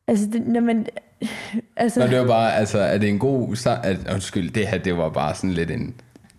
[0.08, 0.86] Altså, det, når man,
[1.76, 3.66] altså, Nå, det var bare, altså, er det en god...
[3.82, 5.94] At, undskyld, det her, det var bare sådan lidt en,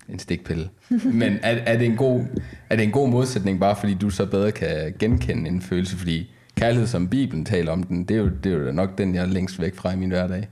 [0.09, 0.69] en stikpille.
[1.21, 2.21] Men er, er, det en god,
[2.69, 5.97] er det en god modsætning, bare fordi du så bedre kan genkende en følelse?
[5.97, 6.29] Fordi
[6.61, 9.21] kærlighed, som Bibelen taler om den, det er jo, det er jo nok den, jeg
[9.21, 10.47] er længst væk fra i min hverdag.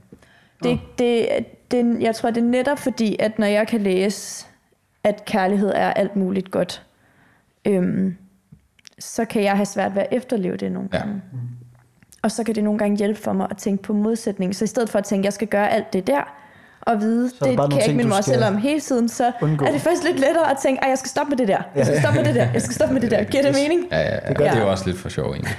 [0.62, 1.28] Det, det,
[1.70, 4.46] det, jeg tror, det er netop fordi, at når jeg kan læse,
[5.04, 6.82] at kærlighed er alt muligt godt,
[7.64, 8.16] øhm,
[8.98, 10.98] så kan jeg have svært ved at efterleve det nogle Ja.
[10.98, 11.22] gange.
[12.22, 14.54] Og så kan det nogle gange hjælpe for mig at tænke på modsætning.
[14.56, 16.34] Så i stedet for at tænke, at jeg skal gøre alt det der,
[16.80, 19.32] og vide, der det bare kan jeg ikke minde mig selv om hele tiden, så
[19.42, 19.64] undgå.
[19.64, 21.62] er det faktisk lidt lettere at tænke, at jeg skal stoppe med det der.
[21.74, 22.48] Jeg skal stoppe med det der.
[22.52, 23.24] Jeg skal stoppe med det der.
[23.24, 23.86] Giver det mening?
[23.90, 24.28] Ja, ja, ja.
[24.28, 24.60] Det, gør det er det.
[24.60, 25.52] jo også lidt for sjov, egentlig.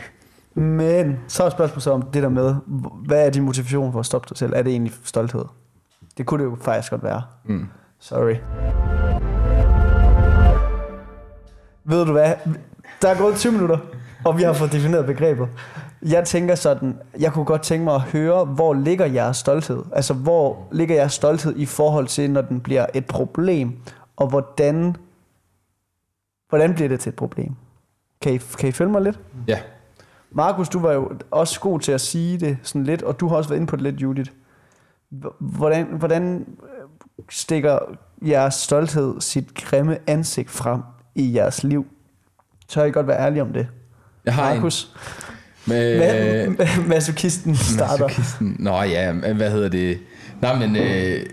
[0.53, 2.55] Men så er spørgsmålet så om det der med,
[3.05, 4.53] hvad er din motivation for at stoppe dig selv?
[4.55, 5.45] Er det egentlig stolthed?
[6.17, 7.21] Det kunne det jo faktisk godt være.
[7.45, 7.67] Mm.
[7.99, 8.35] Sorry.
[11.83, 12.33] Ved du hvad?
[13.01, 13.77] Der er gået 20 minutter,
[14.25, 15.47] og vi har fået defineret begrebet.
[16.01, 19.83] Jeg tænker sådan, jeg kunne godt tænke mig at høre, hvor ligger jeres stolthed?
[19.91, 23.77] Altså, hvor ligger jeres stolthed i forhold til, når den bliver et problem?
[24.17, 24.95] Og hvordan,
[26.49, 27.55] hvordan bliver det til et problem?
[28.21, 29.19] Kan I, kan I følge mig lidt?
[29.47, 29.59] Ja.
[30.31, 33.35] Markus, du var jo også god til at sige det sådan lidt, og du har
[33.35, 34.31] også været inde på det lidt, Judith.
[35.39, 37.79] Hvordan, hvordan øh, stikker
[38.27, 40.81] jeres stolthed sit grimme ansigt frem
[41.15, 41.85] i jeres liv?
[42.67, 43.67] Tør I godt være ærlige om det?
[44.25, 44.95] Jeg har Markus,
[45.65, 45.97] med...
[46.55, 48.07] hvad, masochisten starter.
[48.07, 48.55] Masochisten.
[48.59, 49.99] Nå ja, hvad hedder det?
[50.41, 51.25] Nej, men øh,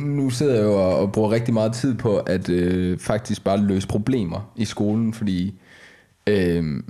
[0.00, 3.58] nu sidder jeg jo og, og bruger rigtig meget tid på at øh, faktisk bare
[3.58, 5.54] løse problemer i skolen, fordi
[6.26, 6.82] øh,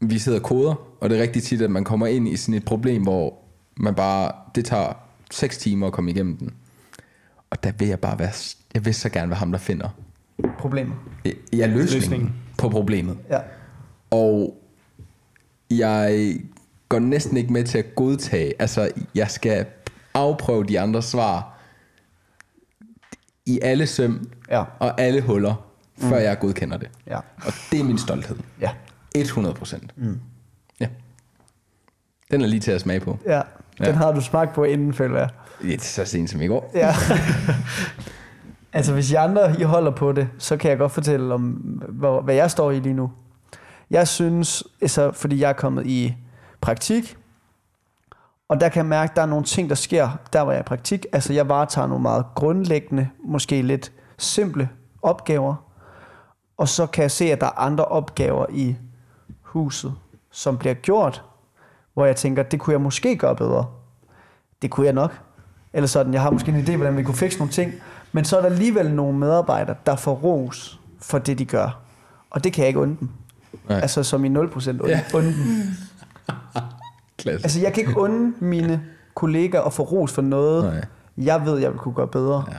[0.00, 2.54] vi sidder og koder, og det er rigtig tit, at man kommer ind i sådan
[2.54, 3.34] et problem, hvor
[3.76, 4.92] man bare, det tager
[5.30, 6.54] 6 timer at komme igennem den.
[7.50, 8.30] Og der vil jeg bare være,
[8.74, 9.88] jeg vil så gerne være ham, der finder
[10.58, 10.94] Problemer.
[11.24, 12.34] øh, ja, løsningen, Løsningen.
[12.58, 13.18] på problemet.
[13.30, 13.38] Ja.
[14.10, 14.56] Og
[15.70, 16.34] jeg
[16.88, 19.66] går næsten ikke med til at godtage, altså jeg skal
[20.14, 21.58] afprøve de andre svar
[23.46, 24.64] i alle søm Ja.
[24.78, 25.54] og alle huller,
[25.98, 26.88] før jeg godkender det.
[27.06, 27.16] Ja.
[27.16, 28.36] Og det er min stolthed.
[28.60, 28.70] Ja.
[29.14, 29.92] 100 procent.
[29.96, 30.20] Mm.
[30.80, 30.88] Ja.
[32.30, 33.18] Den er lige til at smage på.
[33.26, 33.40] Ja.
[33.78, 33.92] Den Ja.
[33.92, 35.28] har du smagt på inden, føler jeg.
[35.62, 36.70] Det er så sent som i går.
[36.74, 36.94] Ja.
[38.72, 41.42] altså, hvis I andre I holder på det, så kan jeg godt fortælle om,
[41.88, 43.12] hvor, hvad jeg står i lige nu.
[43.90, 46.16] Jeg synes, altså, fordi jeg er kommet i
[46.60, 47.16] praktik,
[48.48, 50.60] og der kan jeg mærke, at der er nogle ting, der sker, der hvor jeg
[50.60, 51.06] i praktik.
[51.12, 54.68] Altså, jeg varetager nogle meget grundlæggende, måske lidt simple
[55.02, 55.54] opgaver,
[56.56, 58.76] og så kan jeg se, at der er andre opgaver i
[59.48, 59.94] huset,
[60.30, 61.22] som bliver gjort,
[61.94, 63.66] hvor jeg tænker, det kunne jeg måske gøre bedre.
[64.62, 65.18] Det kunne jeg nok.
[65.72, 67.72] Eller sådan, jeg har måske en idé, hvordan vi kunne fikse nogle ting.
[68.12, 71.80] Men så er der alligevel nogle medarbejdere, der får ros for det, de gør.
[72.30, 73.08] Og det kan jeg ikke unde dem.
[73.68, 73.78] Nej.
[73.80, 75.02] Altså som i 0% unde, Ja.
[75.14, 75.44] unde dem.
[77.18, 77.44] Klasse.
[77.44, 78.82] Altså jeg kan ikke unde mine
[79.14, 80.84] kollegaer at få ros for noget, Nej.
[81.16, 82.44] jeg ved, jeg vil kunne gøre bedre.
[82.50, 82.56] Ja.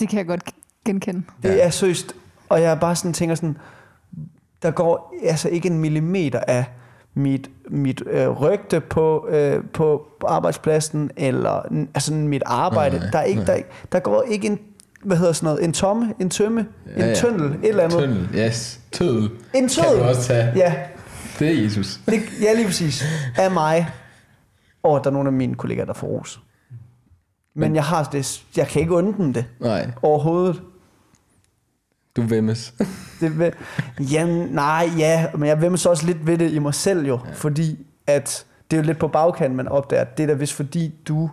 [0.00, 0.42] Det kan jeg godt
[0.84, 1.22] genkende.
[1.42, 2.14] Det er søst.
[2.48, 3.58] Og jeg bare sådan tænker sådan,
[4.62, 6.64] der går altså ikke en millimeter af
[7.14, 12.98] mit, mit øh, rygte på, øh, på arbejdspladsen, eller altså mit arbejde.
[12.98, 13.46] Nej, der, er ikke, nej.
[13.46, 14.58] der, er ikke- der går ikke en,
[15.04, 17.14] hvad hedder sådan noget, en tomme, en tømme, Ja, en ja.
[17.14, 17.98] tunnel, et eller andet.
[17.98, 18.80] Tøndel, yes.
[18.92, 19.22] Tødel.
[19.24, 19.98] En Kan tødel.
[19.98, 20.52] du også tage.
[20.56, 20.74] Ja,
[21.38, 22.00] Det er Jesus.
[22.06, 23.04] det, ja, lige præcis.
[23.36, 23.88] Af mig.
[24.82, 26.40] Og der er nogle af mine kollegaer, der får ros.
[27.54, 30.62] Men jeg har det, jeg kan ikke unde dem det Nej, overhovedet.
[32.22, 32.74] Du vemmes.
[33.20, 33.52] Det vil,
[34.00, 37.32] jamen, nej, ja, men jeg så også lidt ved det i mig selv jo, ja.
[37.32, 40.52] fordi at det er jo lidt på bagkant, man opdager, at det er da vist
[40.52, 41.30] fordi, du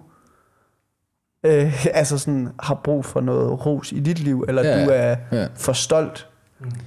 [1.45, 5.15] øh, altså sådan, har brug for noget ros i dit liv, eller Ja, du er
[5.31, 5.47] ja.
[5.55, 6.27] for stolt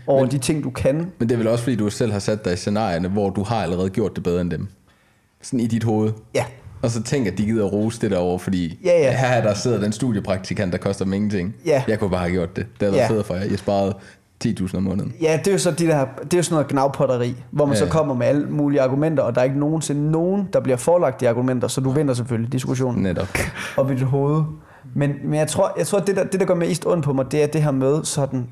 [0.06, 1.12] over Men- de ting, du kan.
[1.18, 3.42] Men det er vel også, fordi du selv har sat dig i scenarierne, hvor du
[3.42, 4.68] har allerede gjort det bedre end dem.
[5.42, 6.12] Sådan i dit hoved.
[6.34, 6.44] Ja,
[6.82, 9.10] Og så tænk, at de gider at rose det derovre, fordi Ja, ja.
[9.16, 11.54] her er der sidder den studiepraktikant, der koster dem ingenting.
[11.66, 11.82] Ja.
[11.88, 12.66] Jeg kunne bare have gjort det.
[12.80, 13.14] Det havde været Ja.
[13.14, 13.44] fedt for jer.
[13.44, 13.94] Jeg sparede
[14.44, 15.12] 10.000 om måneden.
[15.20, 17.74] Ja, det er jo så de der, det er jo sådan noget gnavpotteri, hvor man
[17.76, 17.80] Ja.
[17.80, 17.86] ja.
[17.86, 21.20] så kommer med alle mulige argumenter, og der er ikke nogensinde nogen, der bliver forelagt
[21.20, 23.28] de argumenter, så du vinder selvfølgelig diskussionen Netop.
[23.76, 24.42] op i dit hoved.
[24.94, 27.32] Men, men jeg tror, jeg tror det, der, det, der gør mest ondt på mig,
[27.32, 28.46] det er det her med sådan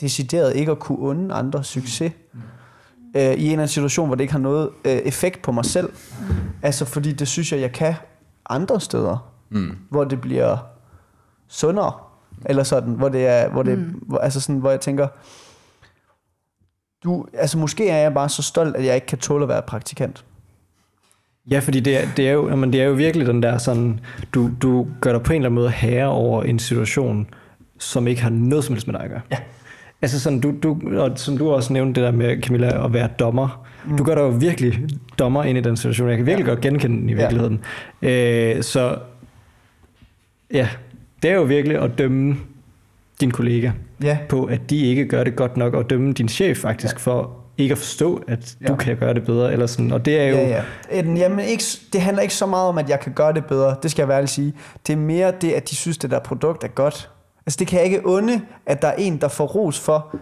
[0.00, 2.12] decideret ikke at kunne unde andre succes.
[3.14, 5.64] Øh, I en eller anden situation, hvor det ikke har noget øh, effekt på mig
[5.64, 5.92] selv.
[6.62, 7.94] Altså fordi det synes jeg, jeg kan
[8.50, 9.76] andre steder, Mm.
[9.90, 10.56] hvor det bliver
[11.48, 11.92] sundere.
[12.46, 13.84] Eller sådan, hvor det er, hvor det, Mm.
[14.06, 15.08] hvor, altså sådan, hvor jeg tænker,
[17.04, 19.62] du, altså måske er jeg bare så stolt, at jeg ikke kan tåle at være
[19.62, 20.24] praktikant.
[21.50, 24.00] Ja, fordi det er, det, er jo, jamen, det er jo virkelig den der sådan,
[24.34, 27.26] du, du gør dig på en eller anden måde herre over en situation,
[27.78, 29.20] som ikke har noget som helst med dig at gøre.
[29.30, 29.36] Ja.
[30.04, 33.08] Altså sådan, du, du, og som du også nævnte det der med, Camilla, at være
[33.18, 33.66] dommer.
[33.84, 33.96] Mm.
[33.96, 34.78] Du gør dig jo virkelig
[35.18, 36.08] dommer ind i den situation.
[36.08, 36.50] Jeg kan virkelig ja.
[36.50, 37.18] godt genkende den i Ja.
[37.18, 37.60] virkeligheden.
[38.02, 38.96] Øh, så
[40.52, 40.68] ja,
[41.22, 42.36] det er jo virkelig at dømme
[43.20, 43.70] din kollega
[44.02, 44.18] Ja.
[44.28, 46.98] på, at de ikke gør det godt nok, og dømme din chef faktisk ja.
[46.98, 48.76] for ikke at forstå, at du Ja.
[48.76, 49.52] kan gøre det bedre.
[49.52, 49.92] Eller sådan.
[49.92, 50.34] Og det er jo...
[50.36, 50.62] Ja, ja.
[51.00, 53.76] En- Jamen, ikke, det handler ikke så meget om, at jeg kan gøre det bedre.
[53.82, 54.52] Det skal jeg være sige.
[54.86, 57.10] Det er mere det, at de synes, det der produkt er godt.
[57.46, 60.16] Altså, det kan jeg ikke unde, at der er en, der får ros for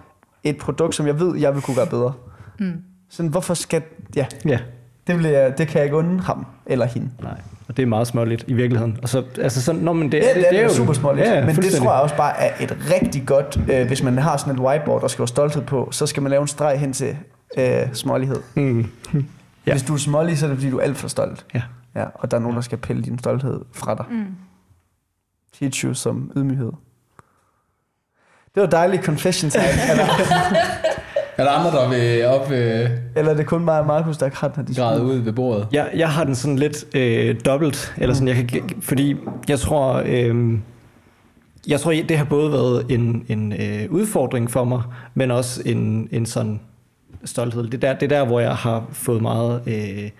[0.44, 2.12] et produkt, som jeg ved, jeg vil kunne gøre bedre.
[2.58, 2.72] Mm.
[3.10, 3.82] Sådan, hvorfor skal...
[4.16, 4.58] Ja, ja.
[5.06, 7.10] det, vil jeg, det kan jeg ikke unde ham eller hende.
[7.22, 8.98] Nej, og det er meget småligt i virkeligheden.
[9.02, 11.26] Og så, altså sådan, nå, men det, Det, det, det er, jo super småligt.
[11.26, 14.18] Ja, ja, men det tror jeg også bare er et rigtig godt, øh, hvis man
[14.18, 16.78] har sådan et whiteboard, der skal være stolthed på, så skal man lave en streg
[16.80, 17.16] hen til
[17.58, 18.40] øh, smålighed.
[18.54, 18.86] Mm.
[19.14, 19.18] Ja.
[19.66, 19.72] Ja.
[19.72, 21.46] Hvis du er smålig, så er det fordi, du er alt for stolt.
[21.54, 21.62] Ja.
[21.94, 22.04] ja.
[22.14, 24.04] Og der er nogen, der skal pille din stolthed fra dig.
[24.10, 24.24] Mm.
[25.58, 26.72] Teach you som ydmyghed.
[28.54, 29.64] Det var dejligt confession time.
[29.90, 30.04] eller,
[31.36, 34.30] Er der andre, der vil op øh, eller er det kun mig og Markus, der
[34.34, 35.68] har den her ud ved bordet?
[35.72, 39.16] Jeg, jeg har den sådan lidt øh, dobbelt, eller sådan, jeg kan, fordi
[39.48, 40.58] jeg tror, øh,
[41.68, 44.82] jeg tror, det har både været en, en øh, udfordring for mig,
[45.14, 46.60] men også en, en sådan
[47.24, 47.64] stolthed.
[47.64, 50.10] Det er, der, det er der, hvor jeg har fået meget, øh,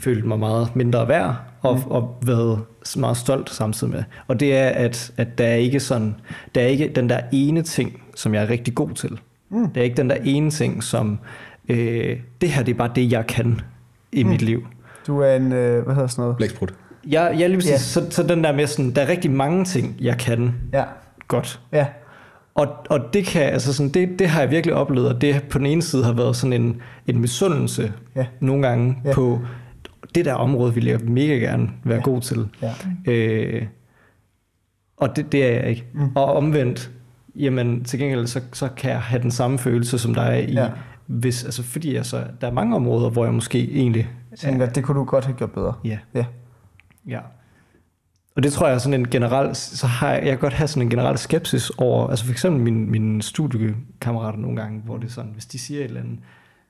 [0.00, 1.90] følt mig meget mindre værd, og, mm.
[1.90, 2.60] og været
[2.96, 4.02] meget stolt samtidig med.
[4.28, 6.14] Og det er, at, at der er ikke sådan,
[6.54, 9.20] der er ikke den der ene ting, som jeg er rigtig god til.
[9.50, 9.68] Mm.
[9.70, 11.18] Det er ikke den der ene ting, som,
[11.68, 13.60] øh, det her det er bare det, jeg kan
[14.12, 14.30] i mm.
[14.30, 14.66] mit liv.
[15.06, 16.36] Du er en, øh, hvad hedder sådan noget?
[16.36, 16.74] Blæksprut.
[17.08, 18.00] Jeg, jeg lige præcis, Ja.
[18.02, 18.10] yeah.
[18.10, 20.84] så, så den der med sådan, der er rigtig mange ting, jeg kan Ja,
[21.28, 21.60] godt.
[21.72, 21.86] ja,
[22.54, 25.58] Og, og det, kan, altså sådan, det, det har jeg virkelig oplevet, og det på
[25.58, 28.26] den ene side har været sådan en, en misundelse Ja.
[28.40, 29.12] nogle gange Ja.
[29.12, 29.40] på
[30.14, 32.02] det der område, vil jeg mega gerne være Ja.
[32.02, 32.48] god til.
[32.62, 32.72] ja.
[33.12, 33.66] Øh,
[34.96, 35.84] og det, det er jeg ikke.
[35.94, 36.16] Mm.
[36.16, 36.90] Og omvendt,
[37.36, 40.68] jamen til gengæld, så, så kan jeg have den samme følelse som dig i, Ja.
[41.06, 44.08] hvis, altså, fordi jeg så, der er mange områder, hvor jeg måske egentlig...
[44.30, 45.74] Jeg tænker, det kunne du godt have gjort bedre.
[45.84, 45.98] Ja.
[46.14, 46.24] Ja.
[47.08, 47.20] Ja.
[48.36, 50.68] Og det tror jeg er sådan en generel, så har jeg, jeg kan godt have
[50.68, 55.06] sådan en generel skepsis over, altså for eksempel mine, mine studiekammerater nogle gange, hvor det
[55.06, 56.18] er sådan, hvis de siger et eller andet,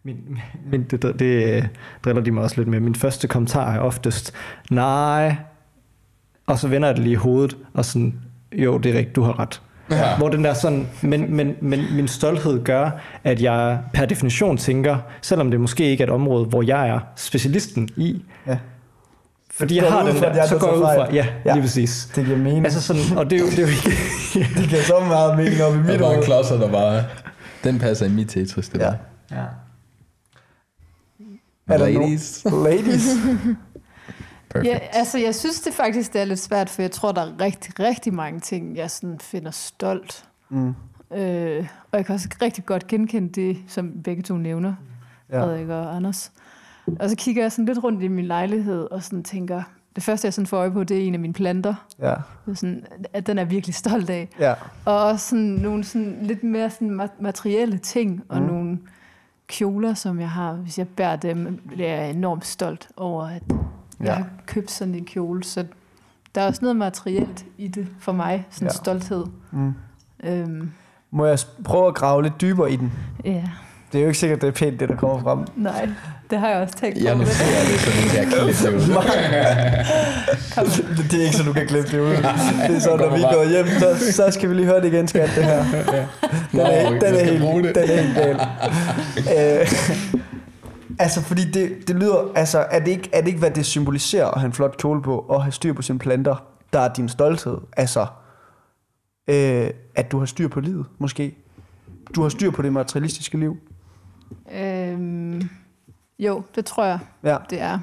[0.04, 0.16] min,
[0.70, 1.68] min, det, det, det
[2.04, 2.80] driller de mig også lidt med.
[2.80, 4.32] Min første kommentar er oftest,
[4.70, 5.36] nej,
[6.46, 8.14] og så vender jeg det lige i hovedet, og sådan,
[8.52, 9.62] jo, det er rigtigt, du har ret.
[9.90, 10.16] Ja.
[10.18, 12.90] Hvor den der sådan, men, men, men min stolthed gør,
[13.24, 17.00] at jeg per definition tænker, selvom det måske ikke er et område, hvor jeg er
[17.16, 18.58] specialisten i, Ja.
[19.50, 21.52] fordi jeg har den fra, der, jeg så går jeg ud fra, ja, Ja.
[21.52, 22.10] lige præcis.
[22.16, 22.64] Det giver mening.
[22.64, 23.90] Altså sådan, og det er jo, det er jo ikke,
[24.60, 26.24] det giver så meget mening op i Der mit er bare hoved.
[26.24, 27.04] klodser, der bare...
[27.64, 28.84] Den passer i mit Tetris, det Ja.
[28.84, 28.94] der.
[29.30, 29.42] ja.
[31.68, 32.46] Er Ladies.
[32.46, 33.06] No- ladies.
[34.50, 34.66] Perfect.
[34.72, 37.40] Ja, altså jeg synes det faktisk det er lidt svært, for jeg tror, der er
[37.40, 40.24] rigtig, rigtig mange ting, jeg sådan finder stolt.
[40.48, 40.74] Mm.
[41.16, 44.74] Øh, og jeg kan også rigtig godt genkende det, som begge to nævner,
[45.32, 45.42] Ja.
[45.42, 46.32] Frederik og Anders.
[47.00, 49.62] Og så kigger jeg sådan lidt rundt i min lejlighed, og sådan tænker,
[49.94, 51.74] det første jeg sådan får øje på, det er en af mine planter.
[51.98, 52.10] Ja.
[52.46, 54.28] Det er Sådan, at den er jeg virkelig stolt af.
[54.40, 54.54] Ja.
[54.84, 58.46] Og også sådan nogle sådan lidt mere sådan ma- materielle ting, og Mm.
[58.46, 58.78] nogle
[59.48, 60.52] kjoler, som jeg har.
[60.52, 63.42] Hvis jeg bærer dem, bliver jeg enormt stolt over, at
[64.00, 64.12] jeg Ja.
[64.14, 65.44] har købt sådan en kjole.
[65.44, 65.64] Så
[66.34, 68.72] der er også noget materielt i det for mig, sådan Ja.
[68.72, 69.24] stolthed.
[69.50, 69.74] Mm.
[70.24, 70.70] Øhm,
[71.10, 72.92] Må jeg prøve at grave lidt dybere i den?
[73.24, 73.44] ja,
[73.92, 75.38] Det er jo ikke sikkert, det er pænt, det der kommer frem.
[75.56, 75.88] nej,
[76.30, 77.18] det har jeg også tænkt Jeg på.
[77.18, 78.80] noterer det, så den kan klippe det ud.
[81.10, 82.10] det er ikke så, du kan klippe det ud.
[82.68, 85.08] Det er så, når vi går hjem, så, så skal vi lige høre det igen,
[85.08, 85.64] skat, det her.
[85.64, 85.74] Den
[86.60, 87.74] er, den jeg er, helt, det.
[87.74, 88.40] den er helt gal.
[89.60, 89.66] Øh,
[91.00, 92.32] Altså, fordi det, det lyder...
[92.34, 95.02] Altså, er det, ikke, er det ikke, hvad det symboliserer at have en flot kjole
[95.02, 96.36] på, og have styr på sine planter,
[96.72, 97.56] der er din stolthed?
[97.76, 98.06] Altså,
[99.28, 101.34] øh, at du har styr på livet, måske?
[102.14, 103.56] Du har styr på det materialistiske liv?
[104.54, 105.42] Øhm,
[106.18, 107.36] jo, det tror jeg, Ja.
[107.50, 107.78] det er.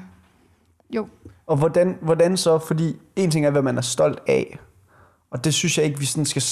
[0.90, 1.06] Jo.
[1.46, 2.58] Og hvordan, hvordan så?
[2.58, 4.58] Fordi en ting er, hvad man er stolt af.
[5.30, 6.42] Og det synes jeg ikke, vi sådan skal...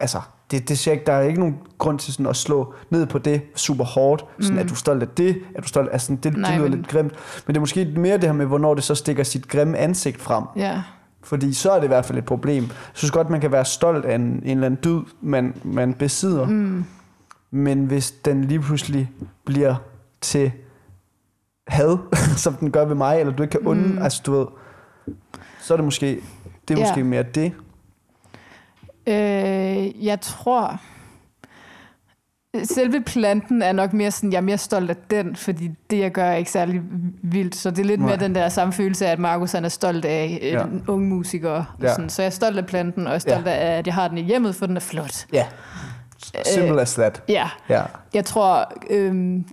[0.00, 3.06] Altså, det, det jeg ikke, der er ikke nogen grund til sådan at slå ned
[3.06, 4.24] på det super hårdt.
[4.40, 5.38] Sådan, er du stolt af det?
[5.54, 7.12] Er du stolt af sådan, det, Nej, det lyder men- lidt grimt.
[7.46, 10.20] Men det er måske mere det her med, hvornår det så stikker sit grimme ansigt
[10.20, 10.44] frem.
[10.56, 10.82] Ja.
[11.24, 12.62] Fordi så er det i hvert fald et problem.
[12.64, 15.94] Jeg synes godt, man kan være stolt af en, en eller anden dyd, man, man
[15.94, 16.46] besidder.
[16.46, 16.84] Mm.
[17.54, 19.10] Men hvis den lige pludselig
[19.44, 19.74] bliver
[20.20, 20.52] til
[21.68, 21.98] had,
[22.44, 23.98] som den gør ved mig, eller du ikke kan unde, mm.
[24.02, 24.46] altså du ved,
[25.60, 26.20] så er det måske,
[26.68, 26.86] det er Ja.
[26.88, 27.52] måske mere det.
[29.06, 30.80] Øh, jeg tror,
[32.64, 36.12] selve planten er nok mere sådan, jeg er mere stolt af den, fordi det, jeg
[36.12, 36.82] gør, er ikke særlig
[37.22, 37.54] vildt.
[37.56, 38.08] Så det er lidt Nej.
[38.08, 40.64] mere den der samme følelse af, at Markus han er stolt af en Ja.
[40.88, 41.50] ung musiker.
[41.50, 41.88] Og Ja.
[41.94, 42.08] sådan.
[42.10, 43.52] Så jeg er stolt af planten, og jeg er stolt Ja.
[43.52, 45.26] af, at jeg har den i hjemmet, for den er flot.
[45.32, 45.46] Ja.
[46.54, 47.22] Simple as that.
[47.28, 47.82] Ja, Ja.
[48.14, 49.44] jeg tror, øhm,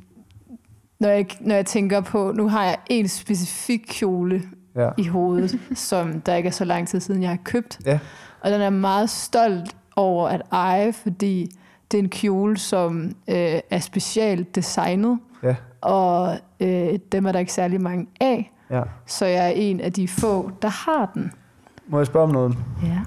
[1.00, 4.42] når, jeg, når jeg tænker på, nu har jeg en specifik kjole
[4.76, 4.90] Ja.
[4.98, 7.80] i hovedet, som der ikke er så lang tid siden, jeg har købt.
[7.86, 8.00] Ja.
[8.42, 11.52] Og den er meget stolt over at eje, fordi
[11.92, 15.56] det er en kjole, som øh, er specielt designet, Ja.
[15.82, 18.82] og øh, dem er der ikke særlig mange af, ja.
[19.06, 21.32] så jeg er en af de få, der har den.
[21.88, 22.58] Må jeg spørge om noget?
[22.84, 23.00] Ja.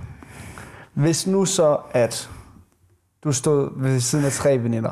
[0.94, 2.30] Hvis nu så, at
[3.24, 4.90] du stod ved siden af tre veninder,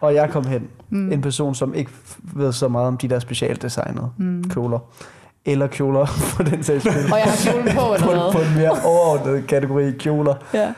[0.00, 1.12] og jeg kom hen, mm.
[1.12, 1.90] en person, som ikke
[2.22, 4.44] ved så meget om de der specialdesignede mm.
[4.50, 4.78] kjoler,
[5.44, 6.06] eller kjoler
[6.36, 8.48] på den sags skyld, Og jeg har kjolen på, på, eller på hvad?
[8.48, 10.34] en mere overordnet kategori kjoler.
[10.54, 10.72] Ja.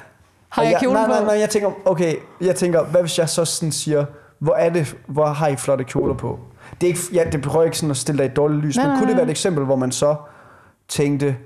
[0.48, 1.12] Har Og jeg kjolen nej, på?
[1.12, 4.04] nej, nej, jeg tænker, okay, jeg tænker, hvad hvis jeg så sådan siger,
[4.38, 6.38] hvor er det, hvor har I flotte kjoler på?
[6.80, 8.76] Det, er ikke, ja, det prøver ikke sådan at stille dig i et dårligt lys,
[8.76, 10.16] Nej, men kunne det være et eksempel, hvor man så
[10.88, 11.36] tænkte,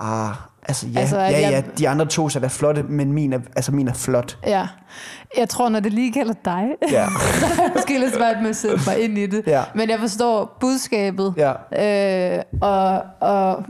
[0.00, 0.34] ah,
[0.70, 3.72] altså ja, Altså, ja, jeg- ja, de andre to er flotte, men min er, altså,
[3.72, 4.38] min er flot.
[4.46, 4.66] Ja.
[5.38, 7.06] Jeg tror, når det lige gælder dig, Ja,
[7.40, 9.42] så er jeg måske lidt svært med at sætte mig ind i det.
[9.46, 9.62] Ja.
[9.74, 11.34] Men jeg forstår budskabet.
[11.36, 11.52] ja.
[12.36, 13.64] Øh, og, og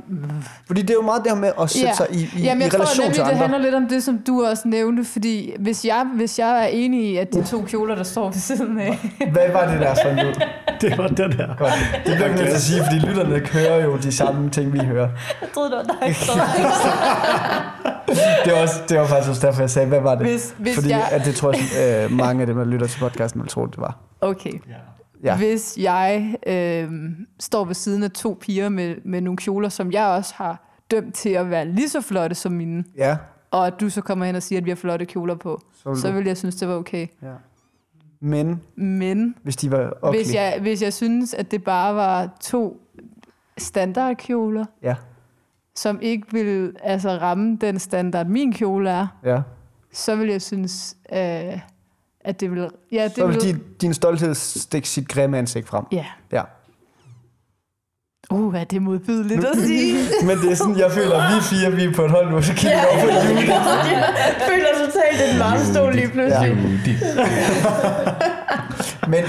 [0.67, 1.95] Fordi det er jo meget det her med at sætte Ja.
[1.95, 3.41] sig i, i, Jamen, i jeg tror relation nemlig, til det andre.
[3.41, 7.05] handler lidt om det, som du også nævnte, fordi hvis jeg, hvis jeg er enig
[7.05, 8.99] i, at de to kjoler, der står ved siden af,
[9.33, 10.35] Hvad var det der en lyd?
[10.91, 11.57] Det var den her.
[11.57, 11.73] Godt.
[11.95, 14.79] Det bliver jeg nødt til at sige, fordi lytterne hører jo de samme ting, vi
[14.79, 15.09] hører.
[15.41, 16.15] Jeg troede, det var dig.
[18.45, 20.27] Det var, også, det var faktisk også derfor, jeg sagde, hvad var det?
[20.27, 23.01] Hvis- hvis fordi jeg- at det tror jeg, øh, mange af dem, der lytter til
[23.01, 23.99] podcasten, vil tro, det var.
[24.21, 24.53] okay.
[24.53, 24.75] Ja.
[25.25, 25.37] Ja.
[25.37, 26.91] Hvis jeg øh,
[27.41, 31.15] står ved siden af to piger med, med nogle kjoler, som jeg også har dømt
[31.15, 33.17] til at være lige så flotte som mine, Ja,
[33.51, 35.89] og at du så kommer hen og siger, at vi har flotte kjoler på, så
[35.91, 37.07] vil så vil jeg synes, det var okay.
[37.23, 37.29] Ja.
[38.21, 40.19] Men Men hvis de var okay.
[40.19, 42.81] hvis, jeg, hvis jeg synes, at det bare var to
[43.59, 44.95] standardkjoler, Ja,
[45.77, 49.41] som ikke vil altså, ramme den standard, min kjole er, ja.
[49.93, 51.19] så vil jeg synes, øh,
[52.21, 52.69] at det vil...
[52.93, 55.85] Ja, det Så vil vil, din, din stolthed stikke sit grimme ansigt frem.
[55.93, 56.07] ja.
[56.33, 56.43] Ja.
[58.31, 59.95] Uh, er det modbydeligt at sige?
[60.29, 62.43] Men det er sådan, jeg føler, at vi fire, vi er på et hold nu,
[62.43, 63.55] så kigger vi over på Julie.
[63.55, 66.49] Jeg føler totalt den varme stol lige pludselig.
[66.49, 66.95] Judy.
[69.13, 69.25] Men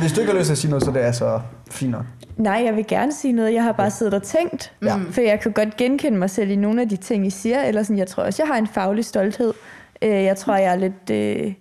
[0.00, 2.04] hvis du ikke har lyst til at sige noget, så det er så fint nok.
[2.36, 3.54] Nej, jeg vil gerne sige noget.
[3.54, 4.72] Jeg har bare siddet og tænkt.
[4.82, 4.96] Ja.
[5.10, 7.62] For jeg kan godt genkende mig selv i nogle af de ting, I siger.
[7.62, 9.54] Eller sådan, jeg tror også, jeg har en faglig stolthed.
[10.02, 11.10] Øh, Jeg tror, jeg er lidt...
[11.10, 11.52] øh,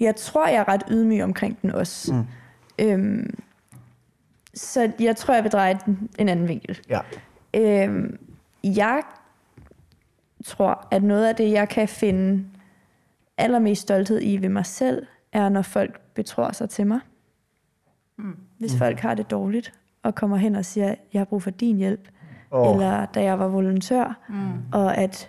[0.00, 2.12] Jeg tror, jeg er ret ydmyg omkring den også.
[2.12, 2.24] Mm.
[2.78, 3.34] Øhm,
[4.58, 6.78] Så jeg tror, jeg vil dreje den en anden vinkel.
[6.88, 7.00] Ja.
[7.54, 8.18] Øhm,
[8.64, 9.02] jeg
[10.44, 12.44] tror, at noget af det, jeg kan finde
[13.38, 17.00] allermest stolthed i ved mig selv, er, når folk betror sig til mig.
[18.58, 18.78] Hvis Mm.
[18.78, 22.08] folk har det dårligt, og kommer hen og siger, jeg har brug for din hjælp.
[22.50, 22.74] Oh.
[22.74, 24.34] Eller da jeg var volontør, mm.
[24.72, 25.28] og at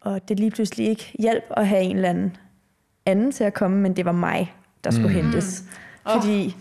[0.00, 2.36] og det lige pludselig ikke hjalp at have en eller anden
[3.06, 5.14] anden til at komme, men det var mig, der skulle Mm.
[5.24, 5.64] hentes.
[6.12, 6.56] Fordi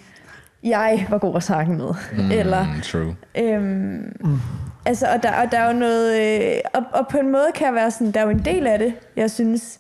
[0.64, 1.94] jeg var god at snakke med.
[2.18, 3.16] Mm, Eller True.
[3.38, 4.40] Øhm,
[4.86, 6.22] altså, og der, og der er jo noget...
[6.22, 8.68] Øh, og, og på en måde kan jeg være sådan, der er jo en del
[8.68, 9.80] af det, jeg synes,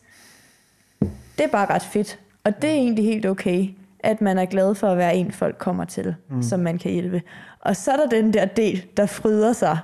[1.37, 2.19] det er bare ret fedt.
[2.43, 3.67] Og det er egentlig helt okay,
[3.99, 6.43] at man er glad for at være en, folk kommer til, mm.
[6.43, 7.21] som man kan hjælpe.
[7.59, 9.77] Og så er der den der del, der fryder sig,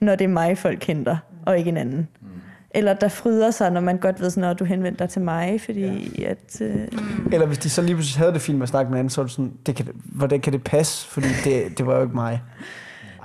[0.00, 2.08] når det er mig, folk henter, og ikke en anden.
[2.74, 2.78] Mm.
[2.78, 5.60] Eller der fryder sig, når man godt ved, sådan, at du henvender dig til mig,
[5.60, 6.28] fordi ja.
[6.30, 6.60] at...
[6.60, 6.88] Øh,
[7.32, 9.20] Eller hvis de så lige pludselig havde det fint med at snakke med anden, så
[9.20, 11.06] er det sådan, det kan, hvordan kan det passe?
[11.06, 12.42] Fordi det, det var jo ikke mig.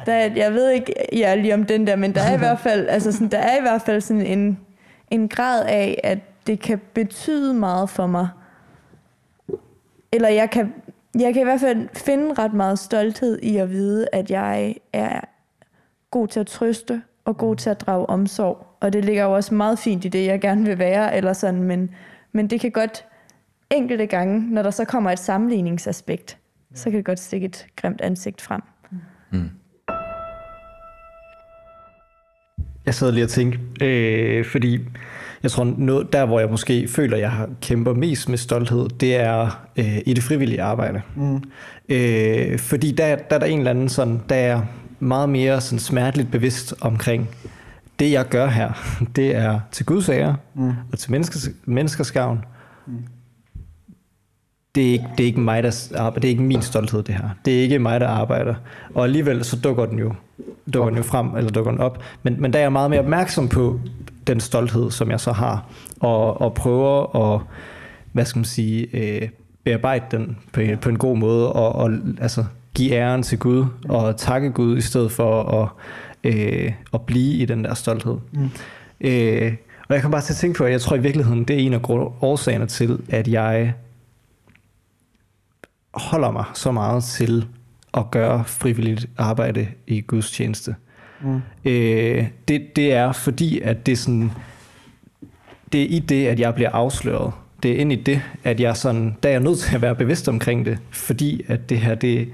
[0.06, 2.60] Der, er- jeg ved ikke ja, lige om den der, men der er i hvert
[2.60, 4.60] fald, altså sådan, der er i hvert fald sådan en,
[5.12, 8.28] en grad af, at det kan betyde meget for mig.
[10.12, 10.74] Eller jeg kan,
[11.20, 15.20] jeg kan i hvert fald finde ret meget stolthed i at vide, at jeg er
[16.12, 18.65] god til at trøste og god til at drage omsorg.
[18.80, 21.64] Og det ligger jo også meget fint i det, jeg gerne vil være, eller sådan,
[21.64, 21.90] men,
[22.32, 23.06] men det kan godt
[23.72, 26.38] enkelte gange, når der så kommer et sammenligningsaspekt,
[26.74, 28.62] så kan det godt stikke et grimt ansigt frem.
[32.86, 34.80] Jeg sad lige og tænkte, øh, fordi
[35.44, 39.16] jeg tror, noget, der hvor jeg måske føler, jeg har kæmper mest med stolthed, det
[39.16, 41.02] er øh, i det frivillige arbejde.
[41.16, 41.44] Mm.
[41.90, 44.62] Øh, fordi der, der er der en eller anden sådan, der er
[45.00, 47.30] meget mere sådan smerteligt bevidst omkring,
[48.00, 48.72] det jeg gør her,
[49.16, 50.72] det er til Guds ære mm.
[50.92, 52.46] og til menneskers, menneskers gavn.
[52.88, 52.94] Mm.
[54.76, 57.16] Det er, ikke, det er ikke mig, der arbejder, det er ikke min stolthed, det
[57.16, 57.30] her.
[57.46, 58.56] Det er ikke mig, der arbejder.
[58.96, 60.14] Og alligevel så dukker den jo,
[60.74, 62.04] dukker den jo frem, eller dukker den op.
[62.24, 63.80] Men, men der er jeg meget mere opmærksom på
[64.28, 65.66] den stolthed, som jeg så har,
[66.00, 67.42] og, og prøver at,
[68.12, 69.30] hvad skal man sige, øh,
[69.64, 71.92] bearbejde den på, en- på en god måde, og, og
[72.22, 75.70] altså, give æren til Gud, og takke Gud, i stedet for at,
[76.26, 78.18] øh, at blive i den der stolthed.
[78.32, 78.50] Mm.
[79.02, 79.54] Øh,
[79.88, 81.60] og jeg kan bare til at tænke på, at jeg tror i virkeligheden, det er
[81.60, 81.80] en af
[82.22, 83.74] årsagerne til, at jeg
[85.94, 87.48] holder mig så meget til
[87.94, 90.76] at gøre frivilligt arbejde i Guds tjeneste.
[91.22, 91.42] Mm.
[91.66, 94.32] Øh, det, det er fordi, at det er sådan,
[95.72, 97.34] det er i det, at jeg bliver afsløret.
[97.64, 99.96] Det er ind i det, at jeg sådan, der er jeg nødt til at være
[99.96, 102.28] bevidst omkring det, fordi at det her, det,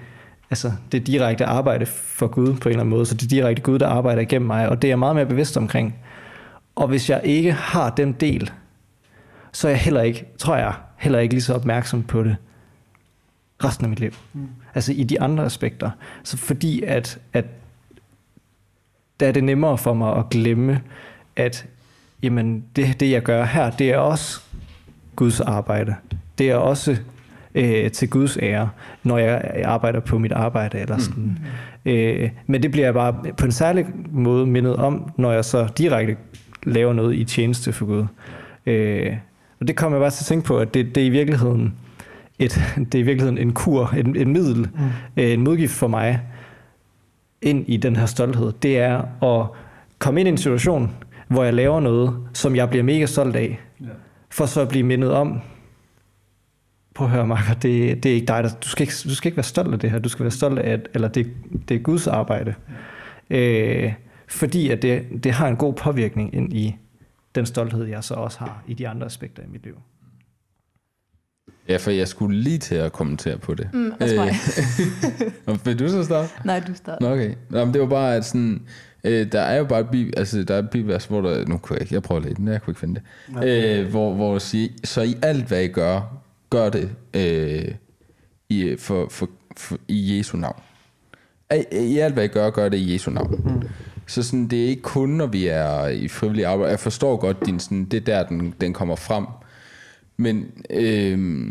[0.52, 3.28] altså, det er direkte arbejde for Gud på en eller anden måde, så det er
[3.28, 5.96] direkte Gud, der arbejder igennem mig, og det er jeg meget mere bevidst omkring.
[6.76, 8.52] Og hvis jeg ikke har den del,
[9.52, 12.36] så er jeg heller ikke, tror jeg, heller ikke lige så opmærksom på det
[13.64, 14.12] resten af mit liv.
[14.34, 14.48] Mm.
[14.76, 15.90] Altså i de andre aspekter.
[16.24, 17.46] Så fordi at, at
[19.20, 20.82] der er det nemmere for mig at glemme,
[21.36, 21.66] at
[22.24, 24.42] jamen, det, det jeg gør her, det er også
[25.16, 25.96] Guds arbejde.
[26.38, 26.98] Det er også
[27.56, 28.70] øh, til Guds ære,
[29.04, 30.80] når jeg arbejder på mit arbejde.
[30.80, 31.38] Eller sådan.
[31.86, 31.92] Mm.
[31.92, 35.68] Øh, men det bliver jeg bare på en særlig måde mindet om, når jeg så
[35.78, 36.16] direkte
[36.64, 38.06] laver noget i tjeneste for Gud.
[38.66, 39.14] Øh,
[39.60, 41.74] og det kommer jeg bare til at tænke på, at det, det er i virkeligheden
[42.40, 45.24] et, det er i virkeligheden en kur, en, en middel, mm.
[45.24, 46.22] øh, en modgift for mig
[47.42, 48.52] ind i den her stolthed.
[48.62, 49.48] Det er at
[50.00, 50.92] komme ind i en situation,
[51.28, 53.86] hvor jeg laver noget, som jeg bliver mega stolt af, ja.
[54.30, 55.42] for så at blive mindet om,
[57.02, 59.28] prøv at høre, Marker, det, det er ikke dig, der, du, skal ikke, du skal
[59.28, 61.28] ikke være stolt af det her, du skal være stolt af, at, eller det,
[61.70, 62.54] det er Guds arbejde.
[63.30, 63.94] Øh,
[64.28, 66.76] fordi at det, det har en god påvirkning ind i
[67.36, 69.74] den stolthed, jeg så også har i de andre aspekter i mit liv.
[71.70, 73.70] Ja, for jeg skulle lige til at kommentere på det.
[73.74, 74.34] Mm, også mig.
[75.48, 76.30] Øh, Vil du så starte?
[76.46, 77.10] Nej, du starter.
[77.10, 77.36] Nå, okay.
[77.50, 78.62] Nå, men det var bare, at sådan,
[79.04, 81.58] øh, der er jo bare et bi, altså, der er et bibelvers, hvor der, nu
[81.58, 83.02] kunne jeg ikke, jeg prøver lidt, men jeg kunne ikke finde
[83.36, 86.21] det, øh, hvor, hvor siger, så i alt, hvad I gør,
[86.52, 87.72] gør det øh,
[88.50, 90.62] i, for, for, for, i Jesu navn.
[91.72, 93.42] I, alt, hvad I gør, gør det i Jesu navn.
[93.46, 93.68] Mm.
[94.08, 96.72] Så sådan, det er ikke kun, når vi er i frivillig arbejde.
[96.72, 99.26] Jeg forstår godt, din, sådan, det er der, den, den kommer frem.
[100.18, 101.48] Men øh,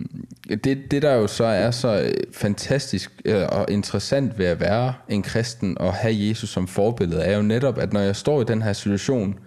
[0.49, 4.95] det, det der jo så er så øh, fantastisk øh, og interessant ved at være
[5.09, 8.45] en kristen og have Jesus som forbillede, er jo netop, at når jeg står i
[8.45, 9.39] den her situation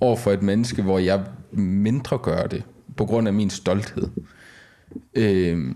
[0.00, 1.20] over for et menneske, hvor jeg
[1.52, 2.62] mindre gør det,
[2.96, 4.08] på grund af min stolthed.
[5.14, 5.74] Øh,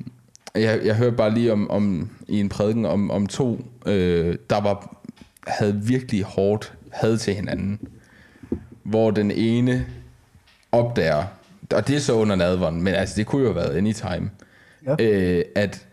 [0.54, 4.60] jeg, jeg hørte bare lige om, om i en prædiken om, om to, øh, der
[4.60, 5.02] var,
[5.46, 7.80] havde virkelig hårdt had til hinanden.
[8.82, 9.86] Hvor den ene
[10.72, 11.24] opdager,
[11.74, 14.30] og det er så under nadvånden, men altså det kunne jo have været anytime,
[14.86, 14.96] Ja.
[15.00, 15.86] øh, at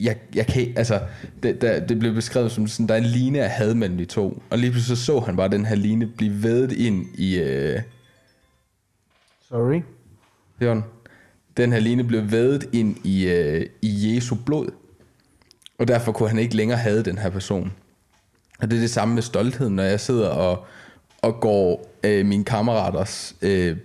[0.00, 1.00] jeg, jeg kan altså,
[1.42, 4.04] det, der, det blev beskrevet som sådan, der er en line af had mellem de
[4.04, 7.38] to, og lige pludselig så, så han bare den her line blive vædet ind i,
[7.38, 7.80] øh,
[9.48, 9.80] Sorry.
[10.62, 10.84] Jørgen,
[11.56, 14.70] den her line blev vædet ind i, øh, i Jesu blod,
[15.78, 17.72] og derfor kunne han ikke længere have den her person.
[18.60, 20.64] Og det er det samme med stoltheden, når jeg sidder og,
[21.22, 23.76] og går øh, mine kammeraters øh,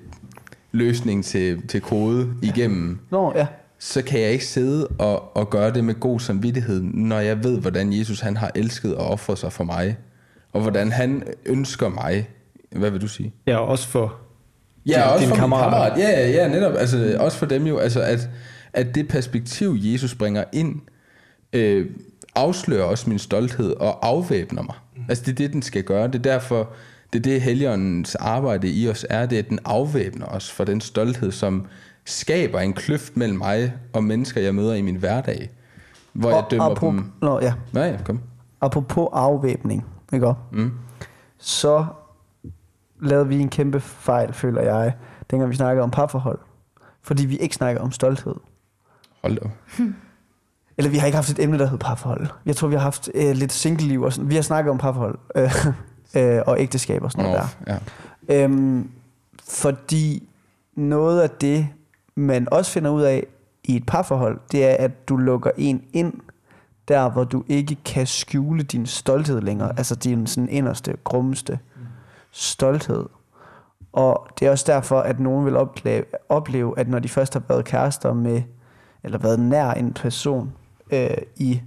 [0.71, 3.47] løsning til, til kode igennem, Nå, ja.
[3.79, 7.59] så kan jeg ikke sidde og, og gøre det med god samvittighed, når jeg ved,
[7.59, 9.97] hvordan Jesus han har elsket og offret sig for mig,
[10.53, 12.29] og hvordan han ønsker mig.
[12.71, 13.33] Hvad vil du sige?
[13.47, 14.24] Ja, og også for
[14.85, 15.69] Ja, Din- også dine for kammerater.
[15.71, 15.99] kammerat.
[15.99, 16.73] Ja, ja, netop.
[16.77, 18.29] Altså, også for dem jo, altså, at,
[18.73, 20.75] at det perspektiv, Jesus bringer ind,
[21.53, 21.89] øh,
[22.35, 24.75] afslører også min stolthed og afvæbner mig.
[24.95, 25.01] Mm.
[25.09, 26.07] Altså, det er det, den skal gøre.
[26.07, 26.69] Det er derfor,
[27.13, 30.63] det er det, Helligåndens arbejde i os er, det er, at den afvæbner os for
[30.63, 31.65] den stolthed, som
[32.05, 35.49] skaber en kløft mellem mig og mennesker, jeg møder i min hverdag.
[36.13, 37.11] Hvor jeg dømmer apropos, dem...
[37.21, 37.53] Nå, ja.
[37.73, 38.19] Nej, kom.
[38.61, 40.33] Apropos afvæbning, ikke?
[40.51, 40.71] Mm.
[41.39, 41.85] Så
[42.99, 44.93] lavede vi en kæmpe fejl, føler jeg,
[45.31, 46.39] dengang vi snakkede om parforhold.
[47.01, 48.35] Fordi vi ikke snakker om stolthed.
[49.21, 49.45] Hold da.
[49.45, 49.51] op.
[50.77, 52.27] Eller vi har ikke haft et emne, der hedder parforhold.
[52.45, 54.29] Jeg tror, vi har haft øh, lidt single-liv og sådan.
[54.29, 55.67] Vi har snakket om parforhold øh,
[56.15, 57.79] øh, og ægteskab og sådan noget der.
[58.29, 58.43] ja.
[58.43, 58.89] Øhm,
[59.49, 60.29] fordi
[60.75, 61.67] noget af det,
[62.15, 63.25] man også finder ud af
[63.63, 66.13] i et parforhold, det er, at du lukker en ind,
[66.87, 69.73] der hvor du ikke kan skjule din stolthed længere.
[69.77, 71.59] Altså din sådan inderste, grummeste
[72.35, 73.05] stolthed.
[73.93, 77.41] Og det er også derfor, at nogen vil opleve, opleve, at når de først har
[77.47, 78.41] været kærester med,
[79.03, 80.53] eller været nær en person
[80.91, 81.61] øh, i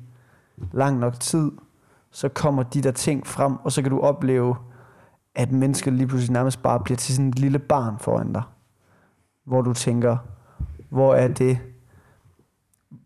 [0.72, 1.52] lang nok tid,
[2.10, 4.56] så kommer de der ting frem, og så kan du opleve,
[5.34, 8.42] at mennesket lige pludselig nærmest bare bliver til sådan et lille barn foran dig.
[9.44, 10.16] Hvor du tænker,
[10.88, 11.58] hvor er det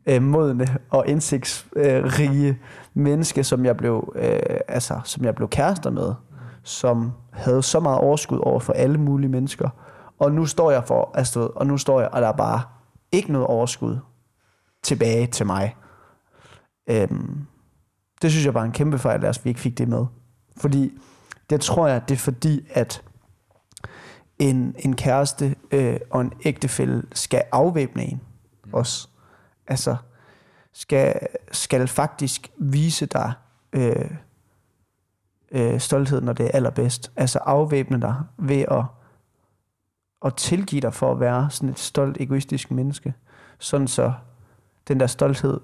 [0.07, 2.57] øh, modne og indsigtsrige øh,
[2.95, 6.15] menneske, som jeg blev, øh, altså, som jeg blev kærester med,
[6.63, 9.69] som havde så meget overskud over for alle mulige mennesker.
[10.19, 12.63] Og nu står jeg for, altså, og nu står jeg, og der er bare
[13.13, 13.99] ikke noget overskud
[14.83, 15.77] tilbage til mig.
[16.91, 17.47] Øhm,
[18.23, 20.07] det synes jeg bare er en kæmpe fejl, at vi ikke fik det med.
[20.57, 20.93] Fordi
[21.51, 23.03] det tror jeg, det er fordi, at
[24.39, 28.21] en, en kæreste øh, og en ægtefælle skal afvæbne en
[28.73, 29.09] også.
[29.67, 29.97] Altså,
[30.73, 33.33] skal, skal faktisk vise dig
[33.73, 34.11] øh,
[35.53, 37.13] øh, stolthed, når det er allerbedst.
[37.17, 38.85] Altså afvæbne dig ved at,
[40.25, 43.15] at tilgive dig for at være sådan et stolt, egoistisk menneske.
[43.59, 44.13] Sådan så
[44.89, 45.61] den der stolthed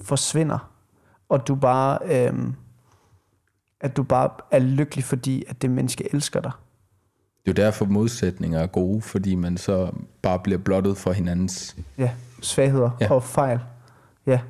[0.00, 0.70] forsvinder,
[1.28, 2.52] og du bare, øh,
[3.80, 6.52] at du bare er lykkelig, fordi at det menneske elsker dig.
[7.44, 9.90] Det er jo derfor modsætninger er gode, fordi man så
[10.22, 11.76] bare bliver blottet for hinandens...
[11.98, 12.10] Ja,
[12.42, 13.12] svagheder ja.
[13.12, 13.60] Og fejl.
[14.26, 14.40] Ja,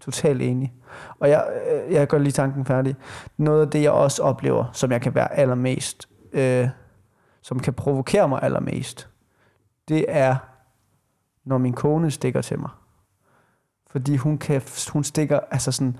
[0.00, 0.72] totalt enig.
[1.18, 2.96] Og jeg, øh, jeg gør lige tanken færdig.
[3.36, 6.68] Noget af det, jeg også oplever, som jeg kan være allermest, øh,
[7.42, 9.08] som kan provokere mig allermest,
[9.88, 10.36] det er,
[11.44, 12.70] når min kone stikker til mig.
[13.90, 14.62] Fordi hun, kan,
[14.92, 15.96] hun stikker, altså sådan,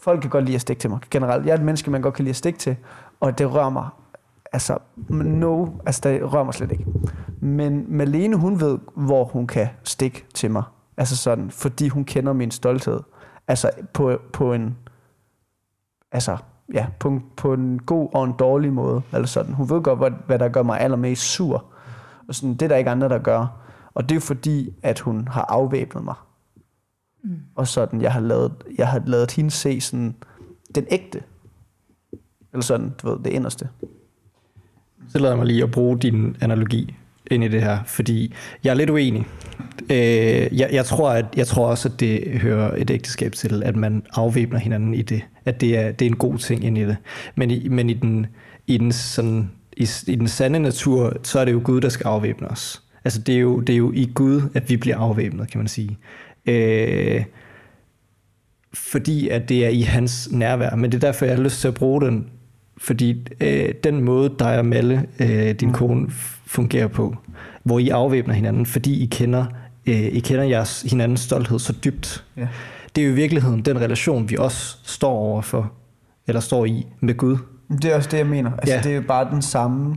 [0.00, 1.46] folk kan godt lide at stikke til mig generelt.
[1.46, 2.76] Jeg er et menneske, man godt kan lide at stikke til,
[3.20, 3.88] og det rører mig,
[4.52, 6.84] altså, no, altså det rører mig slet ikke.
[7.40, 10.62] Men Malene, hun ved, hvor hun kan stikke til mig.
[10.96, 13.00] Altså sådan, fordi hun kender min stolthed.
[13.48, 14.76] Altså på, på en,
[16.12, 16.36] altså,
[16.74, 19.02] ja, på en, på en god og en dårlig måde.
[19.12, 19.54] Eller sådan.
[19.54, 21.64] Hun ved godt, hvad, hvad der gør mig allermest sur.
[22.28, 23.60] Og sådan, det er der ikke andre, der gør.
[23.94, 26.14] Og det er fordi, at hun har afvæbnet mig.
[27.24, 27.40] Mm.
[27.54, 30.14] Og sådan, jeg har lavet, jeg har lavet hende se sådan,
[30.74, 31.22] den ægte.
[32.52, 33.68] Eller sådan, du ved, det inderste.
[35.08, 36.96] Så lader jeg mig lige at bruge din analogi
[37.30, 38.34] ind i det her, fordi
[38.64, 39.26] jeg er lidt uenig.
[39.90, 43.76] Øh, jeg, jeg, tror, at, jeg tror også, at det hører et ægteskab til, at
[43.76, 45.22] man afvæbner hinanden i det.
[45.44, 46.96] At det er, det er en god ting ind i det.
[47.36, 48.26] Men i, men i den,
[48.66, 52.04] i den, sådan, i, i den sande natur, så er det jo Gud, der skal
[52.06, 52.82] afvæbne os.
[53.04, 55.68] Altså det er jo, det er jo i Gud, at vi bliver afvæbnet, kan man
[55.68, 55.98] sige.
[56.46, 57.24] Øh,
[58.74, 60.74] fordi at det er i hans nærvær.
[60.74, 62.26] Men det er derfor, jeg har lyst til at bruge den.
[62.78, 67.16] Fordi øh, den måde, dig og Malle, øh, din kone, f- fungerer på,
[67.64, 69.44] hvor I afvæbner hinanden, fordi I kender,
[69.86, 72.24] øh, I kender jeres hinandens stolthed så dybt.
[72.36, 72.48] Ja.
[72.96, 75.72] Det er jo i virkeligheden den relation, vi også står overfor,
[76.26, 77.36] eller står i med Gud.
[77.82, 78.50] Det er også det, jeg mener.
[78.52, 78.80] Altså, Ja.
[78.82, 79.96] Det er jo bare den samme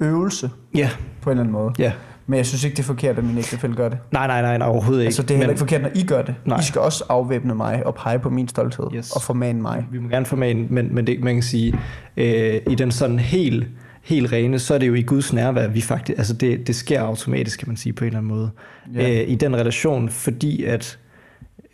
[0.00, 0.90] øvelse, Ja,
[1.22, 1.72] på en eller anden måde.
[1.78, 1.92] ja.
[2.30, 3.98] Men jeg synes ikke, det er forkert, at min ægtefælle gør det.
[4.12, 5.06] Nej, nej, nej, nej overhovedet ikke.
[5.08, 6.34] Altså, det er heller Men ikke forkert, når I gør det.
[6.44, 6.58] Nej.
[6.60, 9.10] I skal også afvæbne mig og pege på min stolthed Yes.
[9.12, 9.84] og formane mig.
[9.92, 11.78] Vi må gerne formane, men, men det, man kan sige,
[12.16, 13.66] øh, i den sådan helt,
[14.08, 17.00] helt rene, så er det jo i Guds nærvær, vi faktisk, altså det, det sker
[17.02, 18.50] automatisk, kan man sige på en eller anden måde.
[18.94, 19.22] Ja.
[19.22, 20.98] Øh, I den relation, fordi at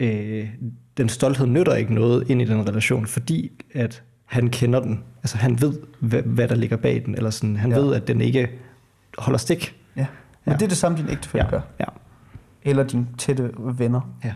[0.01, 0.49] øh,
[0.97, 5.05] den stolthed nytter ikke noget ind i den relation, fordi at han kender den.
[5.22, 7.78] Altså han ved, hvad, hvad der ligger bag den, eller sådan, han Ja.
[7.78, 8.51] ved, at den ikke
[9.18, 9.76] holder stik.
[9.97, 10.07] Ja.
[10.45, 10.57] Men Ja.
[10.59, 11.61] det er det samme, din ægtefælle Ja, gør.
[11.80, 11.85] ja,
[12.62, 14.14] Eller dine tætte venner.
[14.24, 14.32] ja.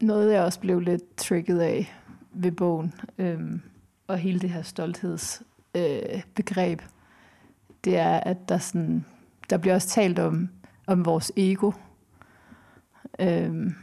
[0.00, 1.94] Noget, jeg også blev lidt trigget af
[2.34, 3.60] ved bogen, øhm,
[4.12, 6.88] og hele det her stolthedsbegreb, øh,
[7.84, 9.04] det er, at der, sådan,
[9.50, 10.48] der bliver også talt om,
[10.86, 11.72] om vores ego.
[13.18, 13.74] Øhm,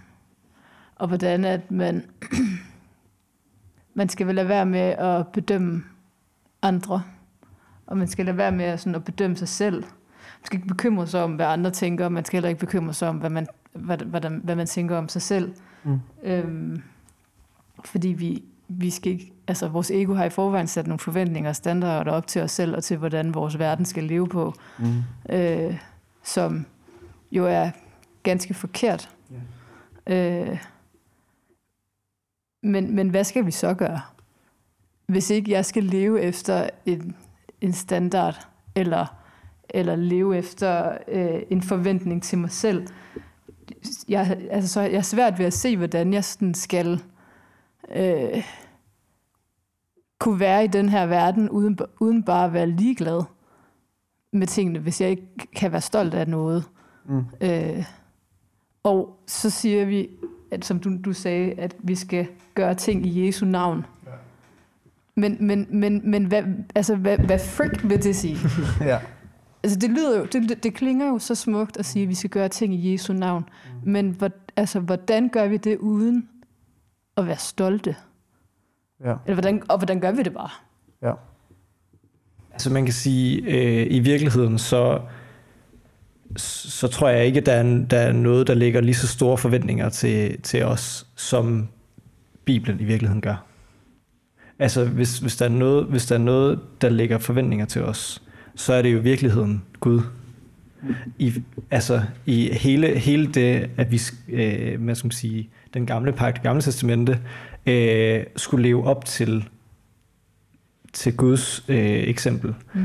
[0.96, 2.06] og hvordan at man,
[3.94, 5.84] man skal vel lade være med at bedømme
[6.62, 7.04] andre,
[7.88, 9.82] og man skal lade være med at, sådan, at bedømme sig selv.
[9.82, 12.94] Man skal ikke bekymre sig om, hvad andre tænker, og man skal heller ikke bekymre
[12.94, 15.54] sig om, hvad man, hvad, hvad, hvad man tænker om sig selv.
[15.84, 16.00] Mm.
[16.24, 16.82] Øhm,
[17.86, 21.56] fordi vi, vi skal ikke, altså vores ego har i forvejen sat nogle forventninger og
[21.56, 25.04] standarder op til os selv, og til hvordan vores verden skal leve på, Mm.
[25.36, 25.78] øh,
[26.24, 26.66] som
[27.32, 27.70] jo er
[28.24, 29.10] ganske forkert.
[30.08, 30.58] Øh,
[32.64, 34.02] men, men hvad skal vi så gøre?
[35.06, 37.16] Hvis ikke jeg skal leve efter en,
[37.62, 39.06] en standard, eller
[39.74, 42.88] eller leve efter øh, en forventning til mig selv.
[44.08, 47.02] Jeg, altså, så jeg er svært ved at se, hvordan jeg sådan skal
[47.96, 48.44] øh,
[50.20, 53.22] kunne være i den her verden, uden, uden bare at være ligeglad
[54.34, 56.64] med tingene, hvis jeg ikke kan være stolt af noget.
[57.06, 57.24] Mm.
[57.42, 57.84] Øh,
[58.84, 60.10] og så siger vi,
[60.52, 63.86] at som du, du sagde, at vi skal gøre ting i Jesu navn.
[65.16, 66.44] Men, men, men, men hvad,
[66.76, 68.38] altså, hvad, hvad frick vil det sige?
[68.82, 69.00] ja.
[69.64, 72.30] Altså, det lyder jo, det, det- klinger jo så smukt at sige, at vi skal
[72.30, 73.46] gøre ting i Jesu navn.
[73.86, 76.30] Men hvor, altså, hvordan gør vi det uden
[77.18, 77.96] at være stolte?
[79.04, 79.14] Ja.
[79.26, 80.50] Eller hvordan, og hvordan gør vi det bare?
[81.02, 81.14] Ja.
[82.52, 85.02] Altså man kan sige, øh, i virkeligheden, så,
[86.36, 89.38] så tror jeg ikke, at der er, der er noget, der ligger lige så store
[89.38, 91.68] forventninger til, til os, som
[92.46, 93.46] Bibelen i virkeligheden gør.
[94.60, 98.24] Altså hvis, hvis, der er noget, hvis der er noget, der lægger forventninger til os,
[98.56, 100.02] så er det jo virkeligheden Gud.
[101.18, 106.36] I, altså i hele, hele det, at vi, øh, man skal sige, den gamle pagt,
[106.36, 107.20] det gamle testamente,
[107.66, 109.50] øh, skulle leve op til
[110.94, 112.56] til Guds øh, eksempel.
[112.74, 112.82] Mm.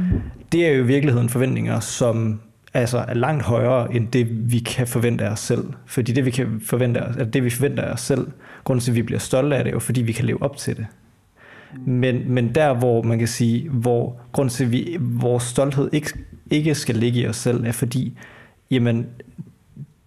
[0.53, 2.41] Det er jo i virkeligheden forventninger, som
[2.75, 5.65] altså er langt højere end det, vi kan forvente af os selv.
[5.87, 8.27] Fordi det, vi kan forvente af, altså det, vi forventer af os selv,
[8.65, 10.57] grunden til, at vi bliver stolte af det, er jo, fordi vi kan leve op
[10.57, 10.87] til det.
[11.87, 16.13] Men, men der, hvor man kan sige, hvor grund til, at vi, vores stolthed ikke,
[16.51, 18.19] ikke skal ligge i os selv, er fordi,
[18.71, 19.07] jamen,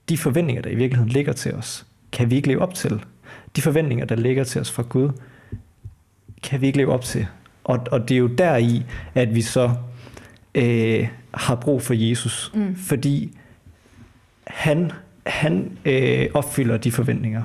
[0.09, 3.01] de forventninger, der i virkeligheden ligger til os, kan vi ikke leve op til.
[3.57, 5.09] De forventninger, der ligger til os fra Gud,
[6.43, 7.27] kan vi ikke leve op til.
[7.63, 8.85] Og, og det er jo deri,
[9.15, 9.73] at vi så
[10.55, 12.51] øh, har brug for Jesus.
[12.55, 12.75] Mm.
[12.75, 13.37] Fordi
[14.47, 14.91] han,
[15.27, 17.43] han øh, opfylder de forventninger.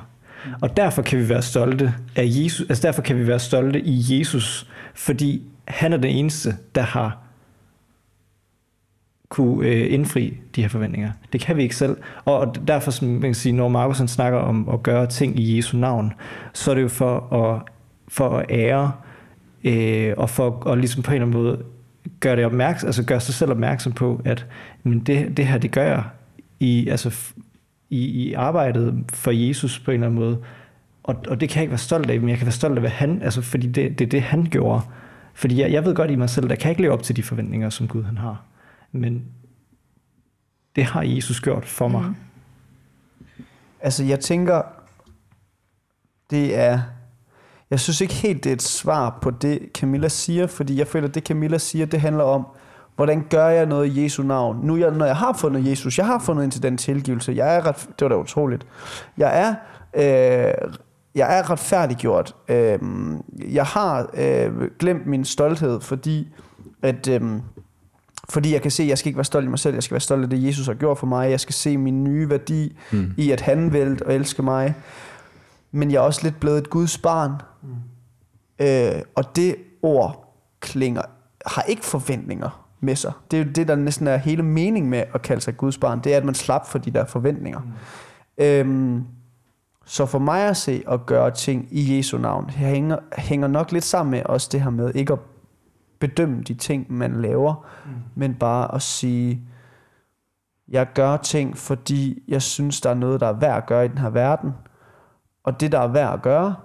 [0.61, 4.19] Og derfor kan vi være stolte af Jesus, altså derfor kan vi være stolte i
[4.19, 7.22] Jesus, fordi han er den eneste, der har
[9.33, 11.11] kunne øh, indfri de her forventninger.
[11.33, 11.97] Det kan vi ikke selv.
[12.25, 15.57] Og og derfor, som man kan sige, når Markus snakker om at gøre ting i
[15.57, 16.13] Jesu navn,
[16.53, 17.61] så er det jo for at,
[18.07, 18.91] for at ære,
[19.63, 21.63] øh, og for at ligesom på en eller anden måde
[22.19, 24.45] gøre, det opmærksom, altså gøre sig selv opmærksom på, at
[24.83, 26.03] men det, det her, det gør jeg
[26.59, 27.33] i, altså,
[27.89, 30.37] i, i arbejdet for Jesus på en eller anden måde.
[31.03, 32.81] Og, og det kan jeg ikke være stolt af, men jeg kan være stolt af,
[32.81, 34.81] hvad han, altså, fordi det, det er det, han gjorde.
[35.33, 37.15] Fordi jeg, jeg ved godt i mig selv, der kan jeg ikke leve op til
[37.15, 38.41] de forventninger, som Gud han har.
[38.93, 39.25] Men
[40.75, 42.03] det har Jesus gjort for mig.
[42.03, 42.15] Mm.
[43.79, 44.61] Altså, jeg tænker,
[46.29, 46.79] det er...
[47.69, 51.07] Jeg synes ikke helt, det er et svar på det, Camilla siger, fordi jeg føler,
[51.07, 52.45] at det, Camilla siger, det handler om,
[52.95, 54.59] hvordan gør jeg noget i Jesu navn?
[54.63, 57.55] Nu, jeg, når jeg har fundet Jesus, jeg har fundet ind til den tilgivelse, jeg
[57.55, 58.67] er ret, det var da utroligt.
[59.17, 59.55] Jeg er,
[59.93, 60.73] øh,
[61.15, 62.35] jeg er retfærdiggjort.
[62.47, 62.79] Øh,
[63.53, 66.33] jeg har øh, glemt min stolthed, fordi
[66.81, 67.07] at...
[67.07, 67.21] Øh,
[68.29, 69.93] fordi jeg kan se, at jeg skal ikke være stolt i mig selv, jeg skal
[69.93, 71.29] være stolt af det, Jesus har gjort for mig.
[71.29, 73.13] Jeg skal se min nye værdi mm.
[73.17, 74.75] i, at han vil og elsker mig.
[75.71, 77.31] Men jeg er også lidt blevet et Guds barn.
[77.61, 78.65] Mm.
[78.65, 81.01] Øh, og det ord klinger,
[81.45, 83.11] har ikke forventninger med sig.
[83.31, 85.99] Det er jo det, der næsten er hele mening med at kalde sig Guds barn.
[86.03, 87.59] Det er, at man slap for de der forventninger.
[87.59, 88.43] Mm.
[88.43, 89.03] Øhm,
[89.85, 93.83] så for mig at se at gøre ting i Jesu navn, hænger, hænger nok lidt
[93.83, 95.19] sammen med også det her med ikke at
[96.07, 97.91] bedømme de ting, man laver, mm.
[98.15, 99.41] men bare at sige,
[100.67, 103.87] jeg gør ting, fordi jeg synes, der er noget, der er værd at gøre i
[103.87, 104.51] den her verden.
[105.43, 106.55] Og det, der er værd at gøre,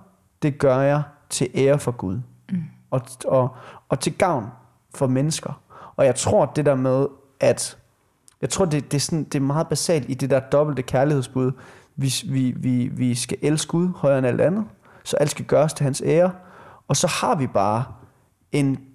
[0.42, 2.20] det gør jeg til ære for Gud.
[2.50, 2.62] Mm.
[2.90, 3.56] Og, og,
[3.88, 4.46] og til gavn
[4.94, 5.60] for mennesker.
[5.96, 7.06] Og jeg tror, det der med,
[7.40, 7.78] at
[8.40, 11.52] jeg tror, det, det, er, sådan, det er meget basalt i det der dobbelte kærlighedsbud.
[11.96, 14.64] Vi, vi, vi, vi skal elske Gud højere end alt andet,
[15.04, 16.32] så alt skal gøres til hans ære.
[16.88, 17.84] Og så har vi bare
[18.52, 18.88] en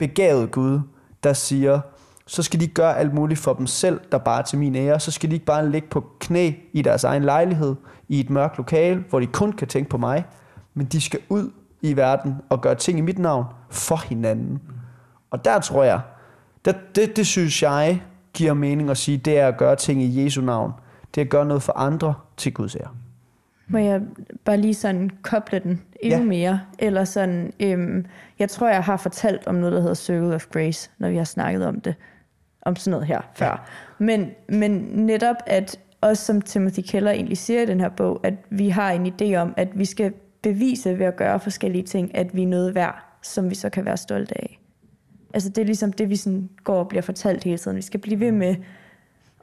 [0.00, 0.80] begavet Gud,
[1.24, 1.80] der siger,
[2.26, 5.00] så skal de gøre alt muligt for dem selv, der bare er til min ære.
[5.00, 7.76] Så skal de ikke bare ligge på knæ i deres egen lejlighed,
[8.08, 10.24] i et mørkt lokale, hvor de kun kan tænke på mig,
[10.74, 11.50] men de skal ud
[11.82, 14.60] i verden og gøre ting i mit navn for hinanden.
[15.30, 16.00] Og der tror jeg,
[16.64, 18.02] det, det, det synes jeg
[18.34, 20.72] giver mening at sige, det er at gøre ting i Jesu navn.
[21.14, 22.88] Det er at gøre noget for andre til Guds ære.
[23.68, 24.00] Må jeg
[24.44, 26.24] bare lige sådan koble den endnu Ja.
[26.24, 26.60] mere?
[26.78, 28.06] Eller sådan, øhm,
[28.38, 31.24] jeg tror, jeg har fortalt om noget, der hedder Circle of Grace, når vi har
[31.24, 31.94] snakket om det,
[32.62, 33.46] om sådan noget her før.
[33.46, 33.56] Ja.
[34.04, 38.34] Men, men netop, at også som Timothy Keller egentlig siger i den her bog, at
[38.50, 42.36] vi har en idé om, at vi skal bevise ved at gøre forskellige ting, at
[42.36, 44.60] vi er noget værd, som vi så kan være stolte af.
[45.34, 47.76] Altså det er ligesom det, vi sådan går og bliver fortalt hele tiden.
[47.76, 48.56] Vi skal blive ved med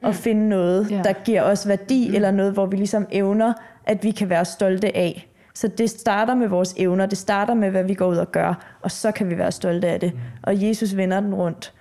[0.02, 1.02] at finde noget, ja.
[1.04, 2.14] der giver os værdi, mm.
[2.14, 3.52] eller noget, hvor vi ligesom evner,
[3.84, 5.27] at vi kan være stolte af.
[5.58, 8.78] Så det starter med vores evner, det starter med, hvad vi går ud og gør,
[8.80, 10.14] og så kan vi være stolte af det.
[10.14, 10.20] Mm.
[10.42, 11.74] Og Jesus vender den rundt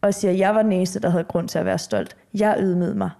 [0.00, 2.16] og siger, at jeg var den eneste, der havde grund til at være stolt.
[2.34, 3.10] Jeg ydmygede mig.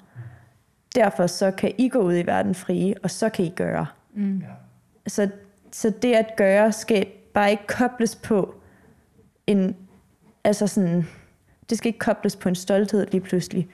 [0.95, 3.87] Derfor så kan I gå ud i verden frie, og så kan I gøre.
[4.15, 4.43] Mm.
[5.07, 5.29] Så,
[5.73, 8.55] så det at gøre skal bare ikke kobles på
[9.47, 9.77] en,
[10.45, 11.07] altså sådan,
[11.71, 13.69] det skal ikke kobles på en stolthed lige pludselig.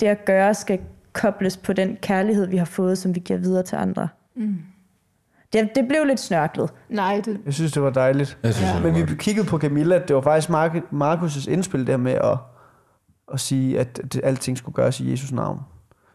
[0.00, 0.80] Det at gøre skal
[1.12, 4.08] kobles på den kærlighed, vi har fået, som vi giver videre til andre.
[4.34, 4.58] Mm.
[5.62, 6.70] Det, det blev lidt snørklet.
[6.90, 8.38] Nej, det, Jeg synes, det var dejligt.
[8.42, 8.76] Jeg synes, Ja.
[8.76, 8.82] ja.
[8.82, 12.38] Men det vi kiggede på Camilla, det var faktisk Mark- Markus' indspil der med at,
[13.32, 15.60] at sige, at det, alting skulle gøres i Jesus navn.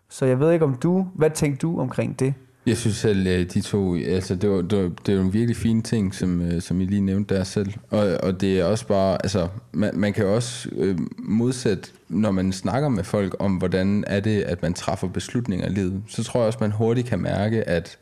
[0.10, 2.34] Så jeg ved ikke om du, hvad tænkte du omkring det?
[2.66, 5.34] Jeg synes selv, øh, de to, altså det, var, det, var, det er jo en
[5.34, 7.74] virkelig fine ting, som, øh, som I lige nævnte der selv.
[7.90, 12.32] Og, og det er også bare, altså man, man kan jo også øh, modsætte, når
[12.32, 16.24] man snakker med folk om, hvordan er det, at man træffer beslutninger i livet, så
[16.24, 17.98] tror jeg også, man hurtigt kan mærke, at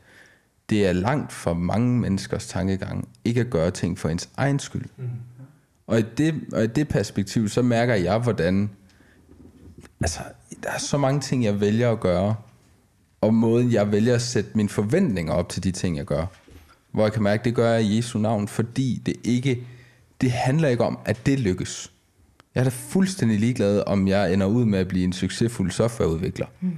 [0.70, 4.86] det er langt for mange menneskers tankegang, ikke at gøre ting for ens egen skyld.
[4.98, 5.10] Mm.
[5.88, 8.70] Og, i det, og i det perspektiv, så mærker jeg, hvordan,
[10.02, 10.20] altså
[10.64, 12.36] der er så mange ting, jeg vælger at gøre,
[13.22, 16.26] og måden, jeg vælger at sætte mine forventninger op til de ting, jeg gør.
[16.92, 19.64] Hvor jeg kan mærke, det gør jeg i Jesu navn, fordi det ikke,
[20.22, 21.92] det handler ikke om, at det lykkes.
[22.56, 26.46] Jeg er da fuldstændig ligeglad, om jeg ender ud med at blive en succesfuld softwareudvikler.
[26.62, 26.72] Mm.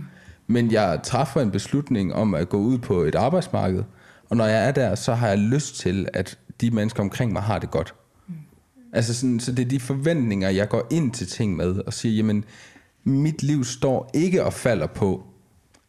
[0.52, 3.84] Men jeg træffer en beslutning om at gå ud på et arbejdsmarked,
[4.30, 7.42] og når jeg er der, så har jeg lyst til, at de mennesker omkring mig
[7.42, 7.96] har det godt.
[8.28, 8.34] Mm.
[8.94, 12.16] Altså sådan, så det er de forventninger, jeg går ind til ting med, og siger,
[12.16, 12.44] jamen,
[13.04, 15.24] mit liv står ikke og falder på,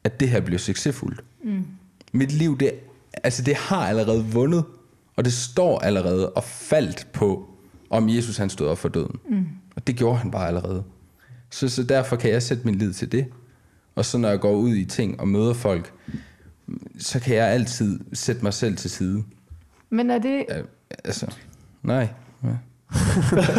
[0.05, 1.25] at det her bliver succesfuldt.
[1.45, 1.65] Mm.
[2.13, 2.71] Mit liv, det,
[3.23, 4.65] altså det har allerede vundet,
[5.17, 7.49] og det står allerede og faldt på,
[7.91, 9.17] om Jesus han stod op for døden.
[9.31, 9.47] Mm.
[9.77, 10.85] Og det gjorde han bare allerede.
[11.51, 13.27] Så, så derfor kan jeg sætte min lid til det.
[13.95, 15.93] Og så når jeg går ud i ting og møder folk,
[16.99, 19.24] så kan jeg altid sætte mig selv til side.
[19.90, 20.62] men er det, Ja,
[21.05, 21.34] altså,
[21.82, 22.09] nej.
[22.45, 22.49] Ja.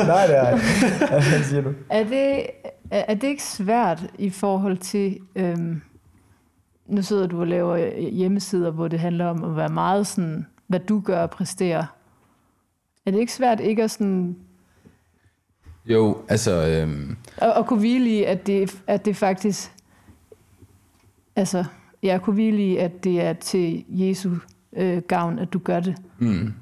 [0.07, 1.29] Nej, det er ikke.
[1.29, 1.73] Hvad siger du?
[1.89, 2.45] er, det,
[2.91, 5.19] er, er det ikke svært i forhold til...
[5.35, 5.81] Øhm,
[6.87, 10.79] nu sidder du og laver hjemmesider, hvor det handler om at være meget sådan, hvad
[10.79, 11.87] du gør og præstere.
[13.05, 14.35] Er det ikke svært ikke at, sådan,
[15.85, 19.72] Jo, altså, øhm, at, at kunne hvile i, at det, at det faktisk...
[21.35, 21.63] Altså,
[22.03, 24.29] jeg kunne hvile i, at det er til Jesu
[24.77, 25.95] øh, gavn, at du gør det.
[26.19, 26.53] Mm.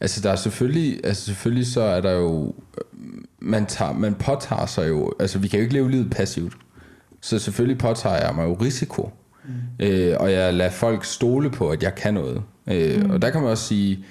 [0.00, 2.54] Altså der er selvfølgelig, altså selvfølgelig så er der jo,
[3.38, 6.56] man, tager, man påtager sig jo, altså vi kan jo ikke leve livet passivt.
[7.20, 9.10] Så selvfølgelig påtager jeg mig jo risiko.
[9.44, 9.86] Mm.
[9.86, 12.42] Øh, og jeg lader folk stole på, at jeg kan noget.
[12.66, 13.10] Øh, mm.
[13.10, 14.04] Og der kan man også sige,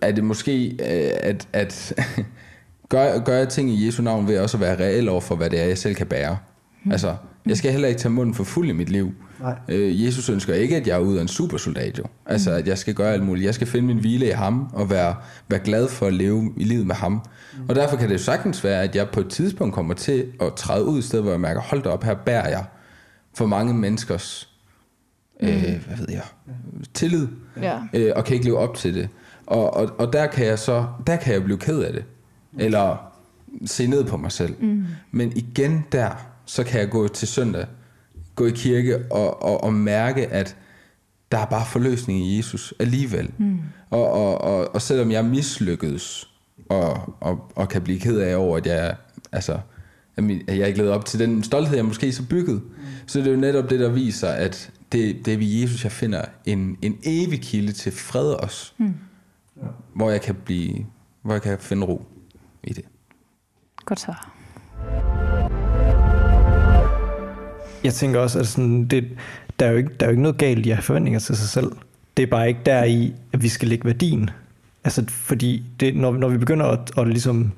[0.00, 1.94] at det måske, øh, at, at
[2.88, 5.50] gør, gør jeg ting i Jesu navn ved også at være reel over for, hvad
[5.50, 6.38] det er, jeg selv kan bære.
[6.84, 6.92] Mm.
[6.92, 7.16] Altså,
[7.46, 9.12] jeg skal heller ikke tage munden for fuld i mit liv.
[9.40, 9.54] Nej.
[9.68, 12.04] Øh, Jesus ønsker ikke, at jeg er ud af en supersoldat jo.
[12.26, 13.46] Altså, at jeg skal gøre alt muligt.
[13.46, 15.14] Jeg skal finde min hvile i ham, og være,
[15.48, 17.20] være glad for at leve i livet med ham.
[17.68, 20.54] Og derfor kan det jo sagtens være, at jeg på et tidspunkt kommer til at
[20.54, 22.64] træde ud et sted, hvor jeg mærker, hold da op, her bærer jeg
[23.34, 24.48] for mange menneskers,
[25.40, 25.48] øh,
[25.86, 26.22] hvad ved jeg,
[26.94, 27.28] tillid,
[27.62, 27.78] Ja.
[27.94, 29.08] øh, og kan ikke leve op til det.
[29.46, 32.04] Og, og, og der kan jeg så, der kan jeg blive ked af det.
[32.58, 33.12] Eller
[33.66, 34.54] se ned på mig selv.
[34.60, 34.84] Mm.
[35.10, 36.10] Men igen der,
[36.44, 37.66] så kan jeg gå til søndag,
[38.34, 40.56] gå i kirke og, og, og mærke, at
[41.32, 43.30] der er bare forløsning i Jesus alligevel.
[43.38, 43.60] Mm.
[43.90, 46.28] Og, og, og, og selvom jeg mislykkedes,
[46.68, 48.96] og, og, og kan blive ked af over, at jeg,
[49.32, 49.58] altså,
[50.16, 52.84] at jeg ikke levede op til den stolthed, jeg måske så byggede, mm.
[53.06, 55.92] så det er jo netop det, der viser, at det, det er ved Jesus, jeg
[55.92, 58.72] finder en, en evig kilde til fred også.
[58.78, 58.94] Mm.
[59.94, 60.86] Hvor jeg kan blive,
[61.22, 62.06] hvor jeg kan finde ro
[62.64, 62.84] i det.
[63.84, 64.14] Godt så.
[67.84, 69.04] Jeg tænker også, at sådan, det,
[69.58, 71.36] der, er jo ikke, der er jo ikke noget galt i at have forventninger til
[71.36, 71.72] sig selv.
[72.16, 74.30] Det er bare ikke der i, at vi skal lægge værdien.
[74.84, 77.52] Altså, fordi det, når, når vi begynder at, at ligesom,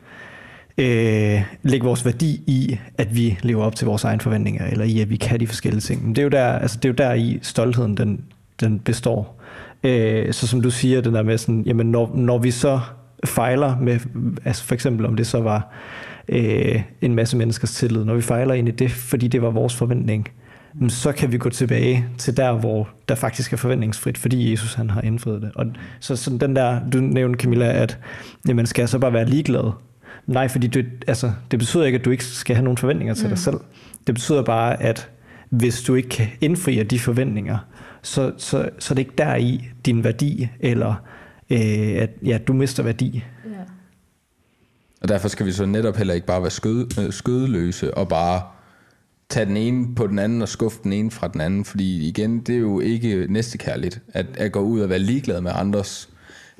[0.79, 5.01] øh, lægge vores værdi i, at vi lever op til vores egne forventninger, eller i,
[5.01, 6.05] at vi kan de forskellige ting.
[6.05, 8.25] Men det er jo der, altså, det er jo der i stoltheden, den,
[8.61, 9.41] den består.
[9.85, 12.81] Øh, så som du siger, den der med sådan, jamen når, når vi så
[13.25, 14.01] fejler med,
[14.45, 15.73] altså for eksempel om det så var
[16.29, 19.75] øh, en masse menneskers tillid, når vi fejler ind i det, fordi det var vores
[19.77, 20.29] forventning,
[20.75, 20.89] mm.
[20.89, 24.91] så kan vi gå tilbage til der, hvor der faktisk er forventningsfrit, fordi Jesus han
[24.91, 25.51] har indfriet det.
[25.55, 25.67] Og
[26.01, 27.99] så sådan den der, du nævnte Camilla, at
[28.49, 29.73] jamen, skal jeg så bare være ligeglad?
[30.27, 33.25] Nej, fordi du, altså, det betyder ikke, at du ikke skal have nogen forventninger til
[33.25, 33.29] mm.
[33.29, 33.57] dig selv.
[34.07, 35.11] Det betyder bare, at
[35.51, 37.59] hvis du ikke kan indfri de forventninger,
[38.03, 40.95] så, så, så er det ikke der i din værdi, eller
[41.51, 43.25] øh, at ja, du mister værdi.
[43.45, 43.51] Ja.
[45.03, 48.43] Og derfor skal vi så netop heller ikke bare være skød, øh, skødeløse og bare
[49.29, 51.65] tage den ene på den anden og skuffe den ene fra den anden.
[51.65, 55.53] Fordi igen, det er jo ikke næstekærligt at, at gå ud og være ligeglad med
[55.55, 56.09] andres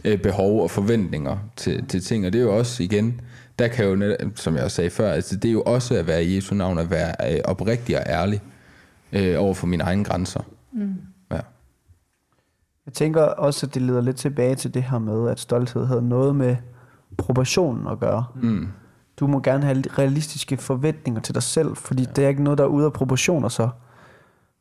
[0.05, 2.27] øh, behov og forventninger til, til ting.
[2.27, 3.21] Og det er jo også igen
[3.59, 6.07] der kan jo, net- som jeg også sagde før, altså det er jo også at
[6.07, 8.43] være i Jesu navn, at være øh, oprigtig og ærlig
[9.13, 10.41] øh, over for mine egne grænser.
[10.73, 10.95] Mm.
[11.31, 11.41] Ja.
[12.87, 16.09] Jeg tænker også, at det leder lidt tilbage til det her med, at stolthed havde
[16.09, 16.57] noget med
[17.19, 18.25] proportionen at gøre.
[18.35, 18.69] Mm.
[19.21, 22.11] Du må gerne have realistiske forventninger til dig selv, fordi ja.
[22.17, 23.69] det er ikke noget, der er ude af proportioner så.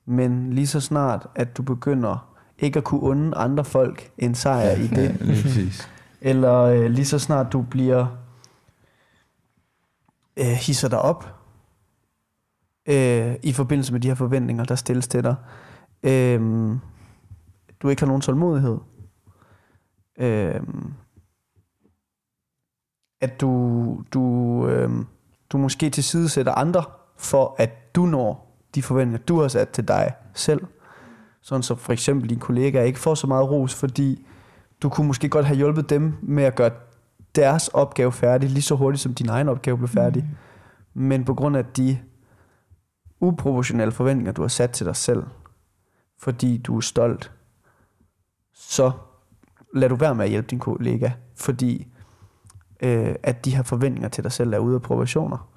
[0.05, 4.71] Men lige så snart, at du begynder ikke at kunne unde andre folk en sejr
[4.71, 5.85] i det, Ja,
[6.21, 8.05] eller øh, lige så snart du bliver
[10.37, 11.35] øh, hisser dig op
[12.85, 15.35] øh, i forbindelse med de her forventninger, der stilles til dig.
[16.03, 16.41] Øh,
[17.81, 18.77] du ikke har nogen tålmodighed.
[20.17, 20.61] Øh,
[23.25, 24.89] at du, du, øh,
[25.49, 26.83] du måske tilsidesætter andre
[27.17, 30.61] for, at du når de forventninger, du har sat til dig selv.
[31.41, 34.27] Sådan så for eksempel din kollega ikke får så meget ros, fordi
[34.81, 36.71] du kunne måske godt have hjulpet dem med at gøre
[37.35, 40.23] deres opgave færdig, lige så hurtigt som din egen opgave blev færdig.
[40.23, 41.01] Mm.
[41.01, 41.99] Men på grund af de
[43.19, 45.23] uproportionelle forventninger, du har sat til dig selv,
[46.19, 47.31] fordi du er stolt,
[48.53, 48.91] så
[49.73, 51.87] lad du være med at hjælpe din kollega, fordi
[52.81, 55.49] øh, at de her forventninger til dig selv er ude af proportioner.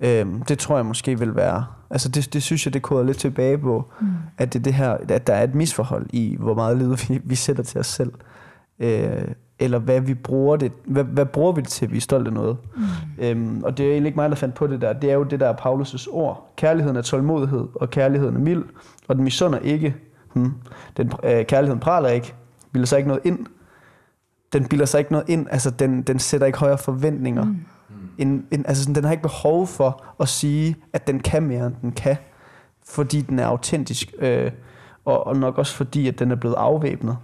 [0.00, 3.18] Øh, det tror jeg måske vil være, altså det, det synes jeg, det koder lidt
[3.18, 4.06] tilbage på, mm.
[4.38, 7.34] at det, det her, at der er et misforhold i, hvor meget lid vi, vi
[7.34, 8.12] sætter til os selv.
[8.78, 9.28] Øh,
[9.58, 12.34] eller hvad vi bruger det, hvad, hvad bruger vi det til, vi er stolte af
[12.34, 12.56] noget.
[12.76, 12.82] Mm.
[13.18, 14.92] Øhm, og det er egentlig ikke mig, der fandt på det der.
[14.92, 16.52] Det er jo det der Paulus' ord.
[16.56, 18.64] Kærligheden er tålmodighed, og kærligheden er mild,
[19.08, 19.96] og den misunder ikke.
[20.32, 20.52] Hmm.
[20.96, 22.34] Den, øh, kærligheden praler ikke,
[22.72, 23.46] bilder sig ikke noget ind.
[24.56, 27.44] Den bilder sig ikke noget ind, altså den, den sætter ikke højere forventninger.
[27.44, 27.56] Mm.
[28.18, 31.66] End, end, altså sådan, den har ikke behov for at sige, at den kan mere,
[31.66, 32.16] end den kan.
[32.86, 34.50] Fordi den er autentisk, øh,
[35.04, 37.18] og, og nok også fordi, at den er blevet afvæbnet.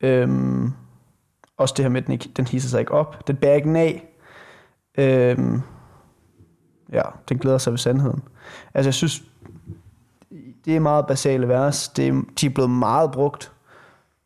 [0.00, 0.72] Øhm,
[1.56, 3.26] også det her med, at den, ikke, den hisser sig ikke op.
[3.26, 4.08] Den bærer ikke af.
[4.98, 5.60] Øhm,
[6.92, 8.22] ja, den glæder sig ved sandheden.
[8.74, 9.22] Altså jeg synes,
[10.64, 11.88] det er meget basale vers.
[11.88, 13.53] Det er, de er blevet meget brugt.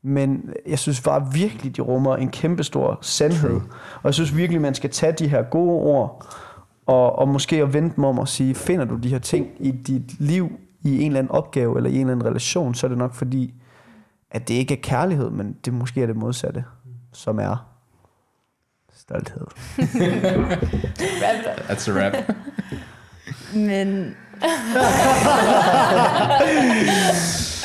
[0.02, 3.60] Men jeg synes bare virkelig, de rummer en kæmpestor sandhed.
[3.94, 6.26] Og jeg synes virkelig, man skal tage de her gode ord,
[6.86, 9.70] og, og måske at vente dem om og sige, finder du de her ting i
[9.70, 10.50] dit liv,
[10.82, 13.14] i en eller anden opgave, eller i en eller anden relation, så er det nok
[13.14, 13.54] fordi,
[14.30, 16.64] at det ikke er kærlighed, men det måske er det modsatte,
[17.12, 17.66] som er
[18.94, 19.46] stolthed.
[21.68, 22.16] That's a rap.
[23.54, 24.16] Men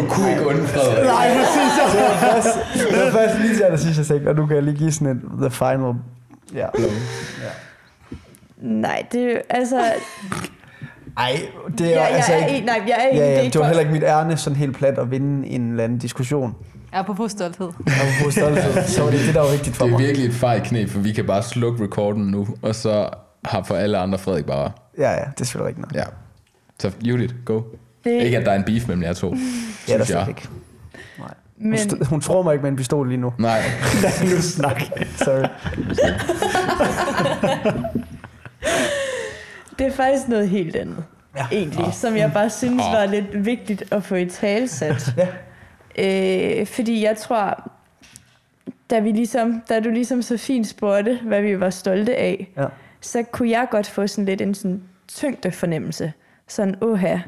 [0.00, 1.04] Du kunne ikke undfrede.
[1.06, 1.72] Nej, præcis.
[1.94, 2.48] Det var først,
[2.90, 5.08] det var først lige til allersidst, jeg tænkte, og nu kan jeg lige give sådan
[5.08, 5.94] en the final
[6.54, 6.66] ja.
[8.58, 9.92] nej, det er jo- altså...
[11.16, 11.40] Ej,
[11.78, 12.66] det er jo Jeg, altså er ikke...
[12.66, 14.56] nej, jeg er ikke, Ja, det ja, ikke det var heller ikke mit ærne sådan
[14.56, 16.54] helt plat at vinde en eller anden diskussion.
[16.92, 17.68] Apropos stolthed.
[18.24, 20.06] På stolthed, så var det det, der var vigtigt for Det er mig.
[20.06, 23.08] virkelig et fejl knæ, for vi kan bare slukke recorden nu, og så
[23.44, 24.70] har for alle andre Frederik bare...
[24.98, 25.94] Ja, ja, det er selvfølgelig rigtigt nok.
[25.94, 26.04] Ja.
[26.80, 27.60] Så Judith, go.
[28.04, 29.34] Det- Ikke at der er en beef mellem jer to.
[29.88, 30.28] Ja, der jeg.
[30.28, 30.48] ikke.
[31.18, 31.28] Nej.
[31.58, 33.32] Hun, Men, st- hun tror mig ikke med en pistol lige nu.
[33.38, 33.60] Nej,
[34.02, 34.82] Lad nu snak.
[35.16, 35.44] Sorry.
[39.78, 41.04] det er faktisk noget helt andet,
[41.36, 41.46] Ja.
[41.52, 45.14] egentlig, som jeg bare synes var lidt vigtigt at få i talsat.
[45.16, 45.28] Ja.
[46.60, 47.70] Øh, fordi jeg tror,
[48.90, 52.64] da, vi ligesom, da du ligesom så fint spurgte, hvad vi var stolte af, Ja.
[53.00, 56.12] så kunne jeg godt få sådan lidt en sådan tyngde fornemmelse.
[56.48, 57.18] Sådan, åha,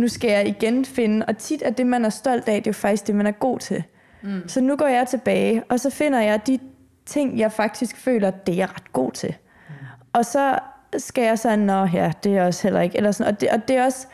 [0.00, 2.70] nu skal jeg igen finde, og tit er det, man er stolt af, det er
[2.70, 3.82] jo faktisk det, man er god til.
[4.22, 4.48] Mm.
[4.48, 6.58] Så nu går jeg tilbage, og så finder jeg de
[7.06, 9.34] ting, jeg faktisk føler, det er jeg ret god til.
[9.68, 9.74] Mm.
[10.12, 10.58] Og så
[10.98, 13.68] skal jeg sådan, nå ja, det er også heller ikke, eller sådan, og det, og
[13.68, 14.06] det er også,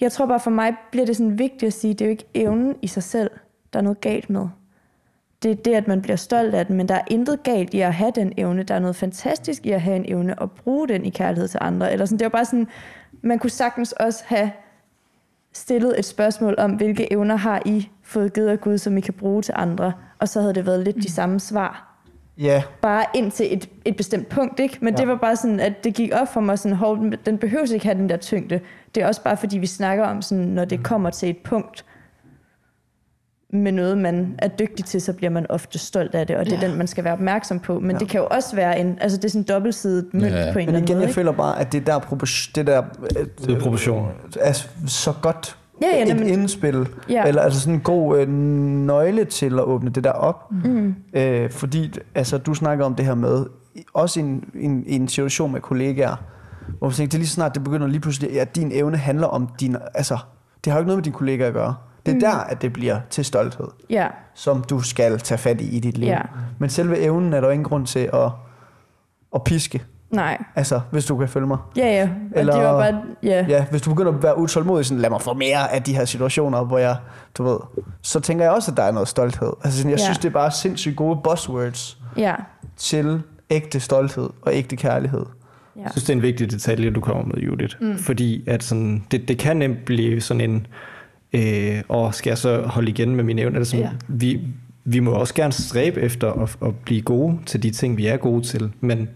[0.00, 2.28] jeg tror bare for mig bliver det sådan vigtigt at sige, det er jo ikke
[2.34, 3.30] evnen i sig selv,
[3.72, 4.48] der er noget galt med.
[5.42, 7.80] Det er det, at man bliver stolt af den, men der er intet galt i
[7.80, 8.62] at have den evne.
[8.62, 11.58] Der er noget fantastisk i at have en evne og bruge den i kærlighed til
[11.62, 11.92] andre.
[11.92, 12.68] Eller sådan, det var bare sådan,
[13.22, 14.50] man kunne sagtens også have
[15.58, 19.14] stillet et spørgsmål om, hvilke evner har I fået givet af Gud, som I kan
[19.14, 19.92] bruge til andre?
[20.18, 21.84] Og så havde det været lidt de samme svar.
[22.38, 24.78] Ja, Bare ind til et, et bestemt punkt, ikke?
[24.80, 25.00] Men Ja.
[25.00, 27.86] det var bare sådan, at det gik op for mig sådan, hold, den behøver ikke
[27.86, 28.60] have den der tyngde.
[28.94, 31.84] Det er også bare fordi, vi snakker om sådan, når det kommer til et punkt,
[33.52, 36.52] med noget, man er dygtig til, så bliver man ofte stolt af det, og det
[36.52, 36.68] er Ja.
[36.68, 37.80] den, man skal være opmærksom på.
[37.80, 37.98] Men Ja.
[37.98, 40.30] det kan jo også være en, altså det er sådan en dobbeltsidet mønt Ja.
[40.30, 41.00] på en eller men anden igen, måde.
[41.00, 41.14] jeg ikke?
[41.14, 42.82] føler bare, at det der, det der
[43.46, 44.08] Det er proportion.
[44.40, 44.52] er
[44.86, 47.24] så godt Ja, ja, et men- indspil, Ja.
[47.26, 50.52] eller altså sådan en god øh, nøgle til at åbne det der op.
[50.64, 50.94] Mm.
[51.14, 53.46] Øh, fordi altså, du snakker om det her med,
[53.94, 56.16] også i en, en, en situation med kollegaer,
[56.78, 58.96] hvor man tænker, det er lige så snart det begynder lige pludselig, at din evne
[58.96, 60.18] handler om din, altså,
[60.64, 61.74] det har jo ikke noget med dine kollegaer at gøre.
[62.08, 62.34] Det er mm.
[62.38, 65.98] der, at det bliver til stolthed, Ja, som du skal tage fat i i dit
[65.98, 66.08] liv.
[66.08, 66.20] Ja.
[66.58, 68.30] Men selve evnen er der ingen grund til at
[69.34, 69.82] at piske.
[70.10, 70.42] Nej.
[70.56, 71.58] Altså, hvis du kan følge mig.
[71.76, 72.08] Ja, ja.
[72.36, 73.02] Eller- det var bare...
[73.22, 73.46] Ja.
[73.48, 76.04] Ja, hvis du begynder at være utålmodig, sådan, lad mig få mere af de her
[76.04, 76.96] situationer, hvor jeg,
[77.38, 77.58] du ved,
[78.02, 79.52] så tænker jeg også, at der er noget stolthed.
[79.64, 80.04] Altså, sådan, jeg Ja.
[80.04, 82.34] synes, det er bare sindssygt gode buzzwords Ja.
[82.76, 85.26] til ægte stolthed og ægte kærlighed.
[85.76, 85.82] ja.
[85.82, 87.76] Jeg synes, det er en vigtig detalje, du kommer med, Judith.
[87.80, 87.98] Mm.
[87.98, 90.66] Fordi at sådan, det, det kan nemt blive sådan en,
[91.32, 93.64] øh, og skal jeg så holde igen med mine evner?
[93.64, 93.90] Sådan, Ja.
[94.08, 94.40] vi,
[94.84, 98.16] vi må også gerne stræbe efter at, at blive gode til de ting, vi er
[98.16, 99.08] gode til, men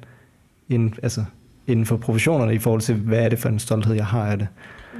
[0.69, 1.25] inden, altså,
[1.67, 4.39] inden for professionerne i forhold til, hvad er det for en stolthed, jeg har af
[4.39, 4.49] det.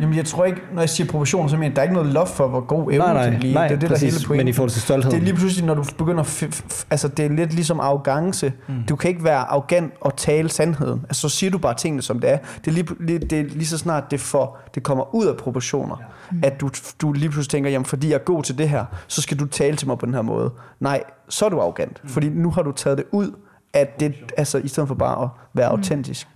[0.01, 2.13] Jamen, jeg tror ikke, når jeg siger proportioner, så mener jeg, der er ikke noget
[2.13, 3.55] loft for, hvor god evne nej, kan nej, blive.
[3.55, 4.45] nej, det er det, præcis, der er hele pointen.
[4.45, 5.11] men i forhold til stolthed.
[5.11, 6.25] Det er lige pludselig, når du begynder...
[6.25, 8.53] F- f- altså, det er lidt ligesom arrogance.
[8.69, 8.75] Mm.
[8.89, 11.01] Du kan ikke være arrogant og tale sandheden.
[11.09, 12.39] Altså, så siger du bare tingene, som det er.
[12.65, 15.37] Det er lige, lige, det er lige så snart, det, får, det kommer ud af
[15.37, 15.97] proportioner.
[16.43, 16.47] Ja.
[16.47, 16.71] At du,
[17.03, 19.47] du lige pludselig tænker, jamen, fordi jeg er god til det her, så skal du
[19.47, 20.51] tale til mig på den her måde.
[20.81, 22.01] Nej, så er du arrogant.
[22.05, 22.09] Mm.
[22.09, 23.31] Fordi nu har du taget det ud,
[23.73, 26.29] at det, altså, i stedet for bare at være autentisk.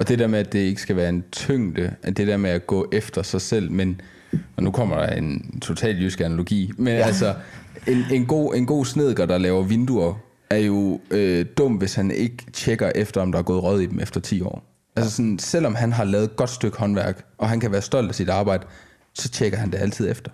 [0.00, 2.50] Og det der med, at det ikke skal være en tyngde, at det der med
[2.50, 4.00] at gå efter sig selv, men,
[4.56, 7.00] og nu kommer der en total jysk analogi, men ja.
[7.00, 7.34] altså,
[7.86, 10.14] en, en, god, en god snedker, der laver vinduer,
[10.50, 13.86] er jo øh, dum, hvis han ikke tjekker efter, om der er gået rød i
[13.86, 14.64] dem efter 10 år.
[14.96, 18.08] Altså sådan, selvom han har lavet et godt stykke håndværk, og han kan være stolt
[18.08, 18.66] af sit arbejde,
[19.14, 20.30] så tjekker han det altid efter.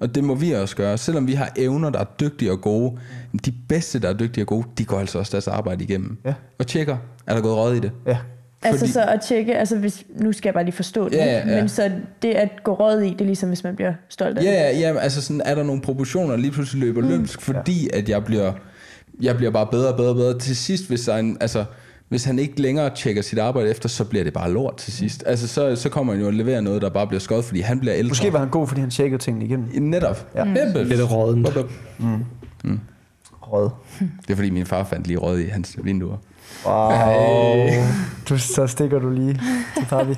[0.00, 0.98] Og det må vi også gøre.
[0.98, 2.98] Selvom vi har evner, der er dygtige og gode,
[3.44, 6.18] de bedste, der er dygtige og gode, de går altså også deres arbejde igennem.
[6.24, 6.34] Ja.
[6.58, 7.92] Og tjekker, er der gået rød i det?
[8.06, 8.18] Ja.
[8.64, 11.24] Altså Fordi- så at tjekke, altså hvis, nu skal jeg bare lige forstå det, Ja,
[11.38, 11.48] ikke?
[11.50, 11.60] ja, ja.
[11.60, 11.90] men så
[12.22, 14.50] det at gå råd i, det er ligesom hvis man bliver stolt af det.
[14.50, 17.08] Ja, ja, ja, altså sådan, er der nogle proportioner, lige pludselig løber mm.
[17.08, 18.52] løbsk, fordi at jeg bliver,
[19.22, 20.38] jeg bliver bare bedre og bedre og bedre.
[20.38, 21.64] Til sidst, hvis, der er en, altså,
[22.08, 25.24] hvis han ikke længere tjekker sit arbejde efter, så bliver det bare lort til sidst.
[25.26, 27.80] Altså, så, så kommer han jo og leverer noget, der bare bliver skåret, fordi han
[27.80, 28.08] bliver ældre.
[28.08, 29.82] Måske var han god, fordi han tjekkede tingene igennem.
[29.82, 30.28] Netop.
[30.34, 30.44] Ja.
[30.44, 30.54] Mm.
[30.74, 31.48] Lidt rådent.
[33.42, 33.70] Rød.
[34.00, 36.16] Det er fordi, min far fandt lige rød i hans vinduer.
[36.66, 37.68] Wow.
[38.28, 39.40] Du, så stikker du lige
[39.76, 40.14] til papi.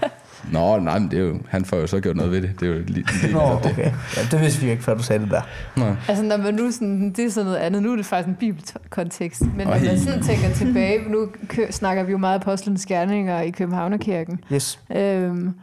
[0.53, 2.61] Nå, nej, men det er jo, han får jo så gjort noget ved det.
[2.61, 3.71] Det er jo lige, lige Nå, netop det.
[3.73, 3.91] okay.
[4.17, 5.41] Ja, det vidste vi ikke, før du sagde det der.
[5.77, 5.85] Nå.
[6.09, 7.83] Altså, når man nu sådan, det er sådan noget andet.
[7.83, 9.41] Nu er det faktisk en bibelkontekst.
[9.57, 9.85] Men når Ej.
[9.85, 14.41] man sådan tænker tilbage, nu kø- snakker vi jo meget apostlenes gerninger i Københavnerkirken.
[14.53, 14.81] Yes.
[14.97, 15.55] Øhm,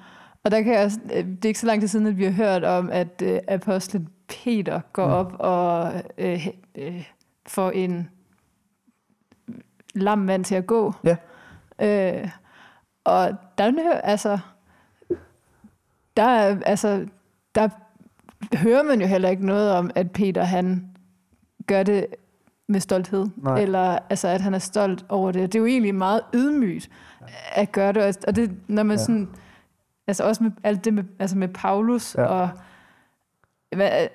[0.46, 2.24] og der kan jeg også, øh, det er ikke så lang tid siden, at vi
[2.24, 4.08] har hørt om, at øh, apostlen
[4.44, 5.14] Peter går Mm.
[5.14, 6.48] op og øh,
[6.78, 7.04] øh,
[7.48, 8.08] får en
[9.96, 10.94] lam mand til at gå.
[11.04, 11.16] Ja.
[11.82, 12.30] Øh,
[13.04, 14.40] og der, er- altså,
[16.18, 17.06] der, er- altså,
[17.56, 17.70] der
[18.58, 20.90] hører man jo heller ikke noget om, at Peter han
[21.68, 22.06] gør det
[22.68, 23.28] med stolthed.
[23.38, 23.60] Nej.
[23.62, 25.54] Eller altså, at han er stolt over det.
[25.54, 26.90] Det er jo egentlig meget ydmygt
[27.56, 28.26] at gøre det.
[28.28, 29.04] Og det, når man Ja.
[29.04, 29.30] sådan,
[30.08, 32.26] altså også med alt det med, altså med Paulus Ja.
[32.26, 32.50] og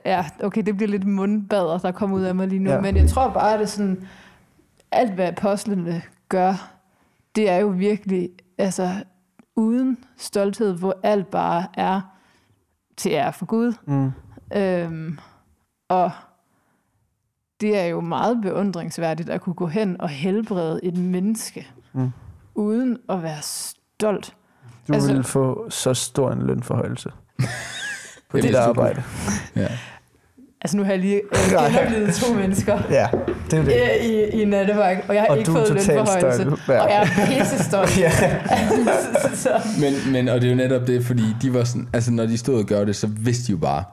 [0.04, 2.80] ja, okay, det bliver lidt mundbader, der kommer ud af mig lige nu, ja.
[2.80, 4.08] men jeg tror bare, at det er sådan,
[4.92, 6.70] alt hvad apostlene gør,
[7.34, 9.04] det er jo virkelig, altså
[9.56, 12.00] uden stolthed, hvor alt bare er
[12.96, 13.72] til ære for Gud.
[13.86, 14.10] Mm.
[14.58, 15.18] Øhm,
[15.88, 16.10] og
[17.60, 22.10] det er jo meget beundringsværdigt at kunne gå hen og helbrede et menneske, Mm.
[22.54, 24.36] uden at være stolt.
[24.88, 27.12] Du Altså- ville få så stor en lønforhøjelse
[28.30, 29.02] på Det dit arbejde.
[29.56, 29.68] Ja.
[30.62, 33.06] Altså nu har jeg lige øh, genoplevet to mennesker Ja,
[33.50, 33.72] det er det.
[33.72, 36.56] øh, i, i nattevagt, og jeg har Og ikke fået lønforhøjelse.
[36.68, 36.80] Ja.
[36.82, 37.98] Og jeg er pisse stolt.
[38.04, 38.10] Ja.
[39.34, 39.50] så,
[39.80, 42.38] Men, men, og det er jo netop det, fordi de var sådan, altså når de
[42.38, 43.84] stod og gjorde det, så vidste de jo bare,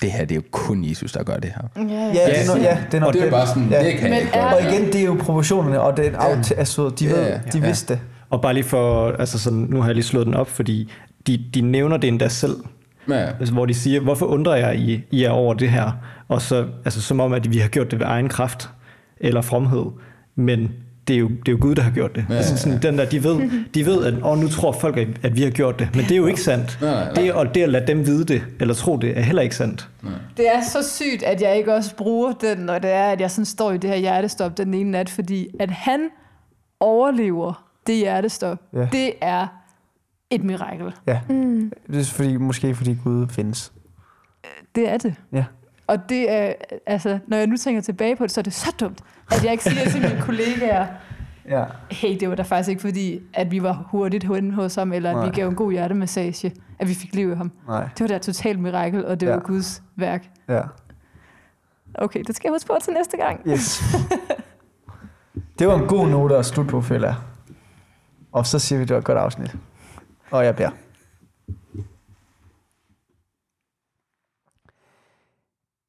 [0.00, 1.84] det her, det er jo kun Jesus, der gør det her.
[1.88, 3.84] ja, Ja, det er noget, ja, det er Og noget det er bare sådan, ja.
[3.84, 4.40] det kan jeg Men ikke.
[4.40, 7.26] Og igen, det er jo proportionerne, og det er en out, altså, de, ved, Ja,
[7.28, 7.66] ja, de ja.
[7.66, 8.00] vidste det.
[8.30, 10.92] Og bare lige for, altså sådan, nu har jeg lige slået den op, fordi
[11.26, 12.56] de, de nævner det endda selv.
[13.08, 15.90] Ja, Altså, hvor de siger, hvorfor undrer jeg I, I er over det her?
[16.28, 18.70] Og så, altså, som om, at vi har gjort det ved egen kraft
[19.20, 19.84] eller fromhed.
[20.34, 20.72] Men
[21.08, 22.24] det er jo, det er jo Gud, der har gjort det.
[22.28, 24.72] Ja, Ja, altså, ja, sådan, den der, de ved, de ved at åh, nu tror
[24.72, 25.88] folk, at, vi har gjort det.
[25.94, 26.78] Men det er jo ikke sandt.
[26.80, 27.12] Nej, nej, nej.
[27.14, 29.88] Det, og det at lade dem vide det, eller tro det, er heller ikke sandt.
[30.36, 33.30] Det er så sygt, at jeg ikke også bruger den, når det er, at jeg
[33.30, 36.00] sådan står i det her hjertestop den ene nat, fordi at han
[36.80, 38.80] overlever det hjertestop, Ja.
[38.80, 38.88] ja.
[38.92, 39.46] det er
[40.30, 40.94] et mirakel.
[41.06, 41.20] Ja.
[41.28, 43.72] Det er fordi, måske fordi Gud findes.
[44.74, 45.14] Det er det.
[45.32, 45.44] Ja.
[45.86, 46.52] Og det er,
[46.86, 49.00] altså, når jeg nu tænker tilbage på det, så er det så dumt,
[49.32, 50.86] at jeg ikke siger til mine kollegaer,
[51.48, 51.64] Ja.
[51.90, 55.10] hey, det var da faktisk ikke fordi, at vi var hurtigt henne hos ham, eller
[55.10, 55.24] at Nej.
[55.24, 57.52] vi gav en god hjertemassage, at vi fik liv i ham.
[57.66, 57.82] Nej.
[57.84, 59.32] Det var da et totalt mirakel, og det Ja.
[59.32, 60.28] var Guds værk.
[60.48, 60.60] Ja.
[61.94, 63.40] Okay, det skal jeg huske på til næste gang.
[63.48, 63.82] Yes.
[65.58, 67.14] Det var en god note at slutte på, jeg.
[68.32, 69.56] Og så siger vi, det var et godt afsnit.
[70.30, 70.70] Og jeg beder.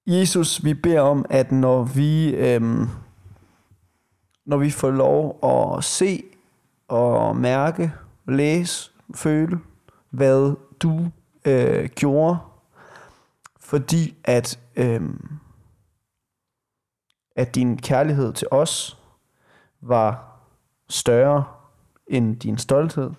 [0.07, 2.87] Jesus, vi beder om, at når vi, øhm,
[4.45, 6.23] når vi får lov at se
[6.87, 7.93] og mærke,
[8.27, 9.59] læse, føle,
[10.09, 11.11] hvad du
[11.45, 12.37] øh, gjorde,
[13.59, 15.29] fordi at, øhm,
[17.35, 18.97] at din kærlighed til os
[19.81, 20.39] var
[20.89, 21.43] større
[22.07, 23.11] end din stolthed.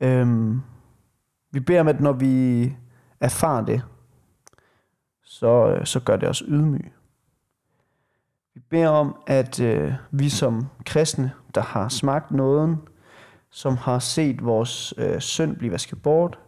[0.00, 0.60] Øhm,
[1.50, 2.76] vi beder om, at når vi
[3.20, 3.82] erfarer det,
[5.22, 6.92] så, øh, så gør det os ydmyge.
[8.54, 12.76] Vi beder om, at øh, vi som kristne, der har smagt nåden,
[13.50, 16.38] som har set vores øh, synd blive vasket bort,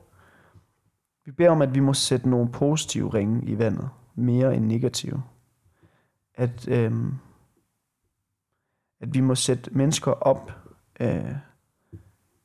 [1.25, 5.23] vi beder om, at vi må sætte nogle positive ringe i vandet, mere end negative.
[6.35, 6.93] At, øh,
[9.01, 10.53] at vi må sætte mennesker op
[11.01, 11.35] øh,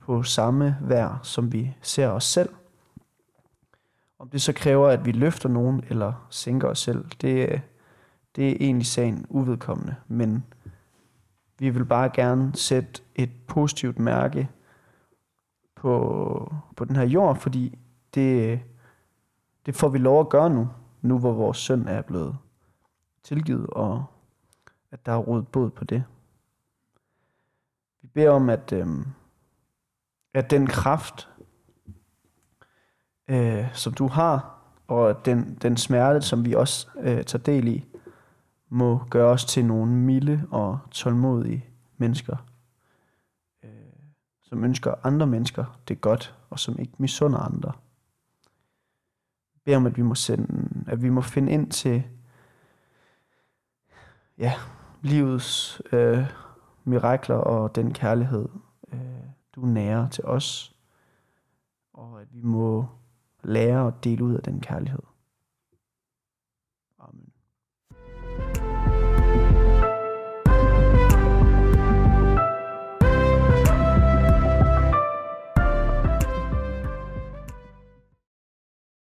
[0.08, 2.50] på samme vær, som vi ser os selv.
[4.20, 7.62] Om det så kræver, at vi løfter nogen eller sænker os selv, det,
[8.36, 9.96] det er egentlig sagen uvedkommende.
[10.08, 10.46] Men
[11.60, 14.50] vi vil bare gerne sætte et positivt mærke
[15.76, 17.80] på, på den her jord, fordi
[18.14, 18.60] det,
[19.66, 20.70] det får vi lov at gøre nu,
[21.02, 22.38] nu hvor vores søn er blevet
[23.24, 24.06] tilgivet, og
[24.92, 26.04] at der er rodet båd på det.
[28.02, 28.88] Vi beder om, at, øh,
[30.34, 31.30] at den kraft,
[33.28, 34.58] øh, som du har,
[34.88, 37.86] og den, den smerte, som vi også øh, tager del i,
[38.70, 41.66] må gøre os til nogle milde og tålmodige
[41.98, 42.38] mennesker,
[43.64, 43.70] øh,
[44.44, 47.72] som ønsker andre mennesker det godt, og som ikke misunder andre.
[49.66, 52.04] Bed om, at vi må, sende, at vi må finde ind til
[54.38, 54.54] ja,
[55.02, 56.26] livets øh,
[56.84, 58.50] mirakler og den kærlighed,
[59.58, 60.76] øh, du nærer til os,
[61.94, 62.86] og at vi må
[63.44, 65.00] lære at dele ud af den kærlighed.